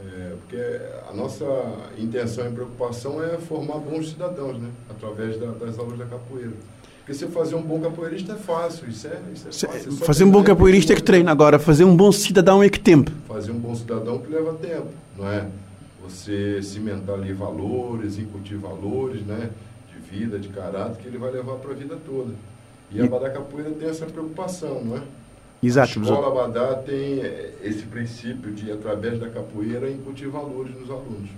[0.01, 1.45] É, porque a nossa
[1.99, 4.69] intenção e preocupação é formar bons cidadãos, né?
[4.89, 6.53] Através da- das aulas da capoeira.
[7.01, 9.93] Porque se fazer um bom capoeirista é fácil, isso é, isso é fácil.
[9.93, 11.31] é Fazer um bom capoeirista é que treina.
[11.33, 13.11] Agora, fazer um bom cidadão é que tempo.
[13.27, 14.87] fazer um bom cidadão que leva tempo,
[15.19, 15.47] não é?
[16.09, 19.51] Você cimentar ali valores, incutir valores, né?
[19.93, 22.33] De vida, de caráter, que ele vai levar para a vida toda.
[22.91, 25.03] E a E- Badá Capoeira tem essa preocupação, não é?
[25.63, 25.99] Exato.
[25.99, 31.29] A escola Badá tem eh, esse princípio de, através da capoeira, incutir valores nos alunos.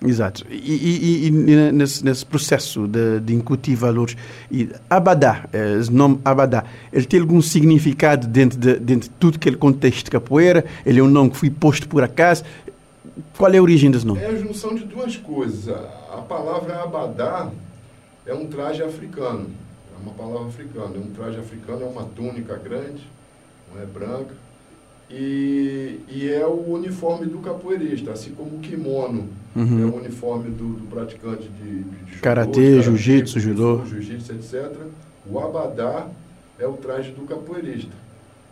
[0.00, 0.44] Exato.
[0.48, 1.30] E, e- e- e
[1.72, 4.16] nesse, nesse processo de, de incutir valores,
[4.52, 9.34] e Abadá, eh, esse nome Abadá, ele tem algum significado dentro de, dentro de tudo
[9.36, 10.64] aquele contexto de capoeira?
[10.84, 12.44] Ele é um nome que foi posto por acaso?
[13.36, 14.20] Qual é a origem desse nome?
[14.20, 15.68] É a junção de duas coisas.
[15.68, 17.50] A, palavra abadá
[18.26, 19.48] é um traje africano.
[19.94, 20.94] É uma palavra africana.
[20.94, 23.02] É um traje africano, é uma túnica grande,
[23.72, 24.34] não é branca.
[25.10, 29.90] E, e é o uniforme do capoeirista, assim como o kimono é Uhum.
[29.90, 33.82] o uniforme do, do praticante de, de, Karatê, jiu-jitsu, judô.
[33.86, 34.70] jiu-jitsu, etc.
[35.26, 36.08] O abadá
[36.58, 37.92] é o traje do capoeirista.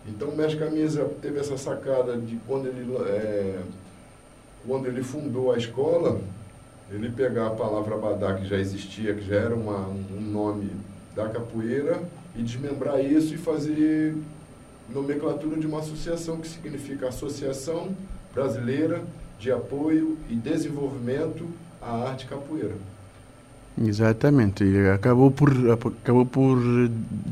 [0.09, 3.59] Então o mestre Camisa teve essa sacada de quando ele, é,
[4.67, 6.21] quando ele fundou a escola,
[6.91, 10.71] ele pegar a palavra abadá, que já existia, que já era uma, um nome
[11.15, 12.03] da capoeira,
[12.37, 14.15] e desmembrar isso e fazer
[14.93, 17.91] nomenclatura de uma associação que significa Associação
[18.35, 19.03] Brasileira
[19.39, 21.47] de Apoio e Desenvolvimento
[21.81, 22.75] à Arte Capoeira.
[23.81, 24.65] Exatamente.
[24.65, 25.51] E acabou por.
[26.03, 26.59] Acabou por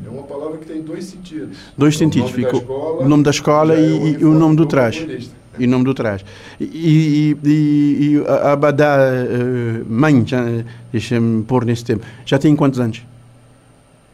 [0.05, 1.57] É uma palavra que tem dois sentidos.
[1.77, 2.31] Dois O sentidos.
[2.31, 5.05] da Ficou escola o nome da escola é e, e o nome do trás.
[5.59, 6.23] E o nome do trás.
[6.59, 10.25] E, e, e, e a Abadá, eh, mãe,
[10.91, 13.03] deixa-me pôr nesse tempo, já tem quantos anos?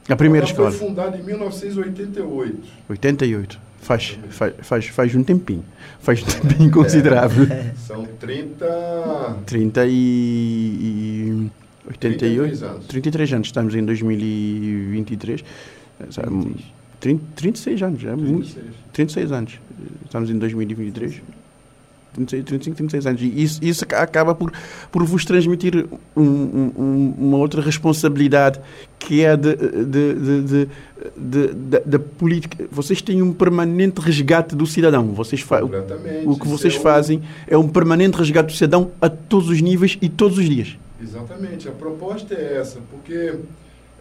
[0.09, 0.71] A primeira Ela escola?
[0.71, 2.57] foi fundada em 1988.
[2.89, 3.59] 88.
[3.81, 5.63] Faz, faz, faz, faz um tempinho.
[5.99, 7.45] Faz um tempinho considerável.
[7.87, 9.37] São 30.
[9.45, 9.91] 30 e.
[9.91, 11.51] e
[11.87, 12.59] 88.
[12.59, 12.85] 33 anos.
[12.87, 13.47] 33 anos.
[13.47, 15.43] Estamos em 2023.
[16.11, 16.55] Sabe,
[16.99, 18.03] 30, 36 anos.
[18.03, 18.47] É muito.
[18.53, 18.65] 36.
[18.93, 19.59] 36 anos.
[20.05, 21.21] Estamos em 2023.
[22.13, 23.21] 36, 35, 36 anos.
[23.21, 24.51] E isso, isso ca- acaba por,
[24.91, 25.85] por vos transmitir
[26.17, 28.59] um- um- um- uma outra responsabilidade
[28.97, 30.13] que é de, de,
[31.15, 31.53] de,
[31.85, 32.65] da- política.
[32.71, 35.13] Vocês têm um permanente resgate do cidadão.
[35.13, 36.27] Vocês Completamente.
[36.27, 39.61] o que vocês é um- fazem é um permanente resgate do cidadão a todos os
[39.61, 40.75] níveis e todos os dias.
[41.01, 43.35] Exatamente, a proposta é essa, porque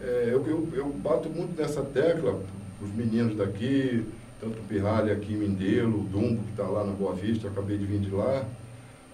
[0.03, 2.41] é, eu, eu, eu bato muito nessa tecla,
[2.83, 4.05] os meninos daqui,
[4.41, 7.51] tanto o Pirralha aqui em Mindelo, o Dumbo que está lá na Boa Vista, eu
[7.51, 8.45] acabei de vir de lá,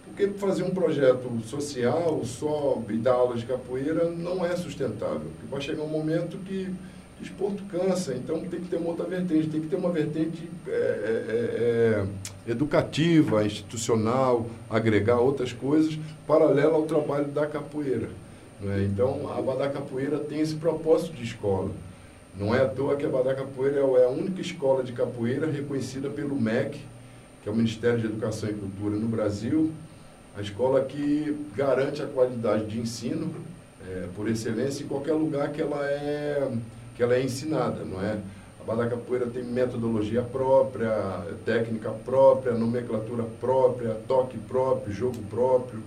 [0.05, 5.47] porque fazer um projeto social só e dar aulas de capoeira não é sustentável, porque
[5.51, 6.73] vai chegar um momento que
[7.21, 10.71] desporto cansa, então tem que ter uma outra vertente, tem que ter uma vertente é,
[10.71, 12.05] é,
[12.47, 18.11] é, educativa, institucional, agregar outras coisas, paralela ao trabalho da capoeira.
[18.61, 18.87] né?
[18.91, 21.71] Então, a Badá Capoeira tem esse propósito de escola.
[22.37, 26.11] Não é à toa que a Badá Capoeira é a única escola de capoeira reconhecida
[26.11, 26.80] pelo MEC,
[27.43, 29.70] que é o Ministério de Educação e Cultura no Brasil,
[30.37, 33.32] a escola que garante a qualidade de ensino
[33.87, 36.51] é, por excelência em qualquer lugar que ela é
[36.97, 38.18] que ela é ensinada, não é?
[38.61, 40.91] A Badá Capoeira tem metodologia própria,
[41.45, 45.82] técnica própria, nomenclatura própria, toque próprio, jogo próprio.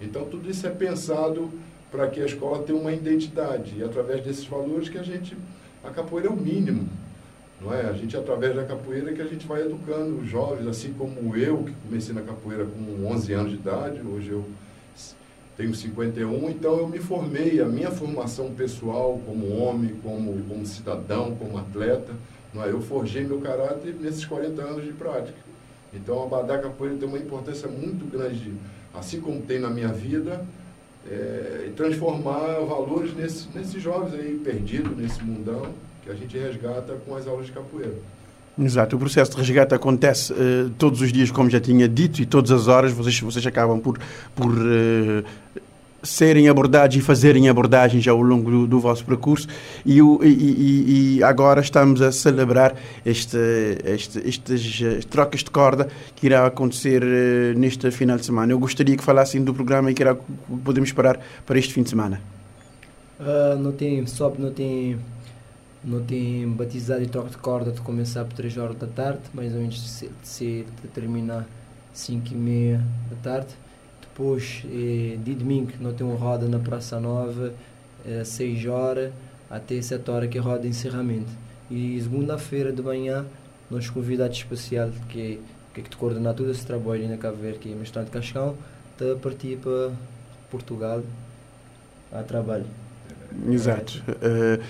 [0.00, 1.50] Então tudo isso é pensado
[1.90, 5.36] para que a escola tenha uma identidade e através desses valores que a gente
[5.84, 6.88] a capoeira é o mínimo,
[7.60, 7.82] não é?
[7.82, 11.64] A gente através da capoeira que a gente vai educando os jovens, assim como eu
[11.64, 14.44] que comecei na capoeira com 11 anos de idade, hoje eu
[15.56, 21.34] tenho 51, então eu me formei, a minha formação pessoal como homem, como, como cidadão,
[21.34, 22.12] como atleta,
[22.52, 22.70] não é?
[22.70, 25.38] eu forjei meu caráter nesses 40 anos de prática.
[25.94, 28.52] Então a Badá Capoeira tem uma importância muito grande,
[28.92, 30.44] assim como tem na minha vida,
[31.10, 36.94] é, e transformar valores nesse, nesses jovens aí perdidos nesse mundão que a gente resgata
[37.04, 37.94] com as aulas de capoeira.
[38.58, 42.26] Exato, o processo de resgate acontece eh, todos os dias, como já tinha dito, e
[42.26, 43.98] todas as horas vocês, vocês acabam por,
[44.34, 45.22] por eh,
[46.06, 49.48] serem abordados e fazerem abordagens ao longo do, do vosso percurso
[49.84, 53.36] e, o- e- e- agora estamos a celebrar este,
[53.84, 58.52] este, estas eh, trocas de corda que irá acontecer eh, neste final de semana.
[58.52, 60.14] Eu gostaria que falassem do programa e que irá,
[60.64, 62.20] podemos esperar para este fim de semana.
[63.20, 64.98] Ah, não tem, só não tem,
[65.84, 69.52] não tem batizado e troca de corda de começar por 3 horas da tarde, mais
[69.52, 71.46] ou menos se, se terminar
[71.92, 73.48] 5 e meia da tarde.
[74.16, 77.52] Depois, eh, de domingo, não tem uma roda na Praça Nova,
[78.02, 79.12] eh, 6 horas
[79.50, 81.30] até 7 horas, que é roda de encerramento.
[81.70, 83.26] E segunda-feira de manhã,
[83.70, 85.38] nosso convidado especial, que,
[85.74, 88.10] que é que te coordenar todo esse trabalho ali na Cabo Verde, que é mestrado
[88.10, 88.56] Cascão,
[88.92, 89.92] está partir para
[90.50, 91.02] Portugal
[92.10, 92.85] a trabalho.
[93.50, 94.02] Exato.
[94.22, 94.60] Eh,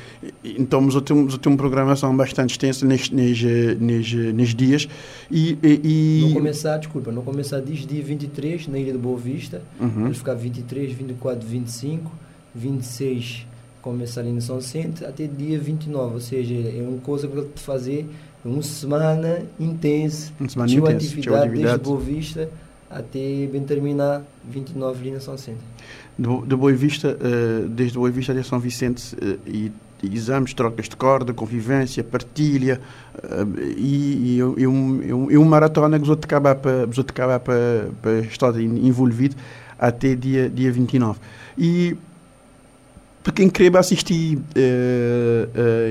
[0.45, 4.89] então, mas eu tenho, eu tenho uma programação bastante extensa nestes, nestes, nestes, nestes dias
[5.31, 5.59] e.
[5.63, 10.13] e, Não começar, desculpa, não começar desde dia 23 na Ilha de Boa Vista, Uhum.
[10.13, 12.13] ficar 23, 24, 25,
[12.55, 13.47] 26
[13.83, 17.61] começar ali no São Centro até dia 29, ou seja, é uma coisa para te
[17.61, 18.05] fazer
[18.45, 21.63] uma semana intensa, Uma semana de intensa, atividade, de atividade.
[21.63, 22.51] desde Boa Vista
[22.91, 25.63] até bem terminar 29 ali no São Centro.
[26.19, 30.55] De, Bo- de Boa Vista, eh, desde Boa Vista até São Vicente, eh, e, exames,
[30.55, 32.81] trocas de corda, convivência, partilha,
[33.23, 33.47] eh,
[33.77, 38.19] e, e, e um, e um, e um maratona que acabam para acabam para para
[38.21, 39.37] estar en- envolvido
[39.79, 41.19] até dia, dia 29.
[41.59, 41.97] E
[43.23, 44.39] para quem querer assistir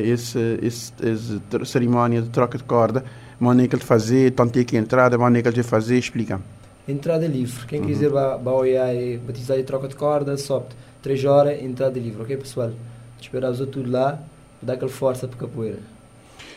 [0.06, 3.04] esse, esse, essa cerimónia de troca de corda,
[3.40, 6.40] maneira de fazer, tanto tem que entrada, maneira de fazer, explica.
[6.88, 7.88] Entrada livre, quem Uhum.
[7.88, 10.68] quiser olhar e batizar e troca de corda, sobe
[11.02, 12.72] 3 horas, entrada livre, ok pessoal?
[13.20, 14.22] Esperamos tudo lá,
[14.62, 15.80] dar aquela força para capoeira.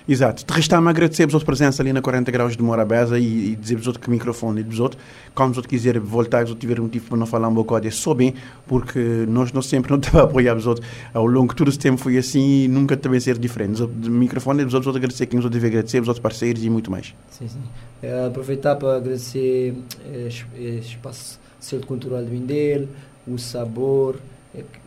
[0.08, 0.42] Exato.
[0.46, 4.00] De resta-me agradecer-vos a vossa ali na 40 graus de Morabeza e, e dizer-vos outro
[4.00, 4.98] que o microfone e vos outro.
[5.34, 8.14] Como os outros quiserem voltar, se tiver motivo para não falar um bocado, é só
[8.14, 8.32] bem,
[8.66, 8.98] porque
[9.28, 10.86] nós, nós sempre não estamos a apoiar os outros.
[11.12, 13.82] Ao longo de todo esse tempo foi assim e nunca também ser diferente.
[13.82, 16.90] O microfone vos outros agradecer quem os outros deve agradecer, os outros parceiros e muito
[16.90, 17.14] mais.
[17.30, 17.60] Sim, sim.
[18.02, 19.74] É, aproveitar para agradecer
[20.10, 22.88] eh, es- eh, Espaço Centro Cultural de Mindelo,
[23.26, 24.16] o Sabor,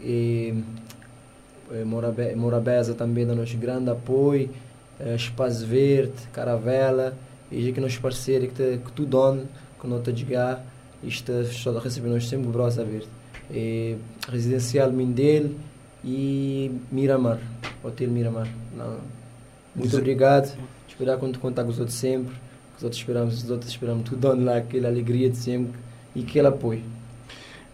[0.03, 0.53] E,
[1.85, 4.70] Morabe, Morabeza também dá nos grande apoio, eh,
[5.15, 7.15] Espaço Verde, Caravela,
[7.51, 9.43] e que nos parceiros que, te, que tu dão,
[9.79, 10.63] que não te chegar,
[11.03, 13.09] isto só recebemos sempre o braço aberto.
[13.49, 13.97] E,
[14.29, 15.51] residencial Mindel
[16.03, 17.39] e Miramar,
[17.83, 18.47] Hotel Miramar.
[18.75, 18.97] Não.
[19.75, 22.35] Muito obrigado, esperar quando contar com os outros sempre,
[22.77, 25.79] os outros esperamos, os outros esperamos tudo dando lá, aquela alegria de sempre
[26.15, 26.83] e aquele apoio.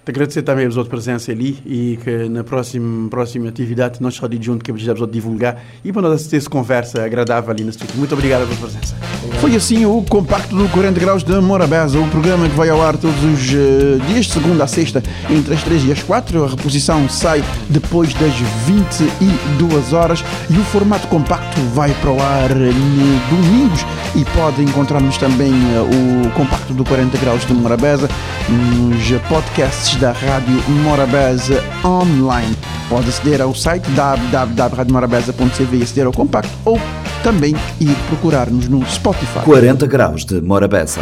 [0.08, 4.45] Te agradecer também a sua presença ali e que na próxima, próxima atividade nós estaremos
[4.45, 7.97] juntos que vamos divulgar e para nós ter essa conversa agradável ali no estúdio.
[7.97, 8.95] Muito obrigado pela presença.
[9.41, 12.95] Foi assim o compacto do 40 graus de Morabeza, o programa que vai ao ar
[12.95, 16.41] todos os eh, dias, de segunda a sexta, entre as 3 e as 4.
[16.41, 18.34] A reposição sai depois das
[18.66, 23.86] 22 horas e o formato compacto vai para o ar eh, no domingos
[24.16, 28.10] e pode encontrar-nos também eh, o compacto do 40 graus de Morabeza
[28.49, 32.55] nos podcasts da Rádio Morabeza online.
[32.89, 36.80] Pode aceder ao site www.radiomorabeza.cv e aceder ao compacto ou
[37.24, 39.39] também ir procurar-nos no Spotify.
[39.43, 41.01] 40 graus de Morabeza.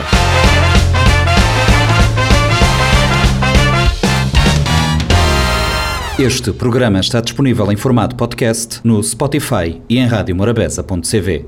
[6.18, 11.46] Este programa está disponível em formato podcast no Spotify e em radiomorabeza.cv.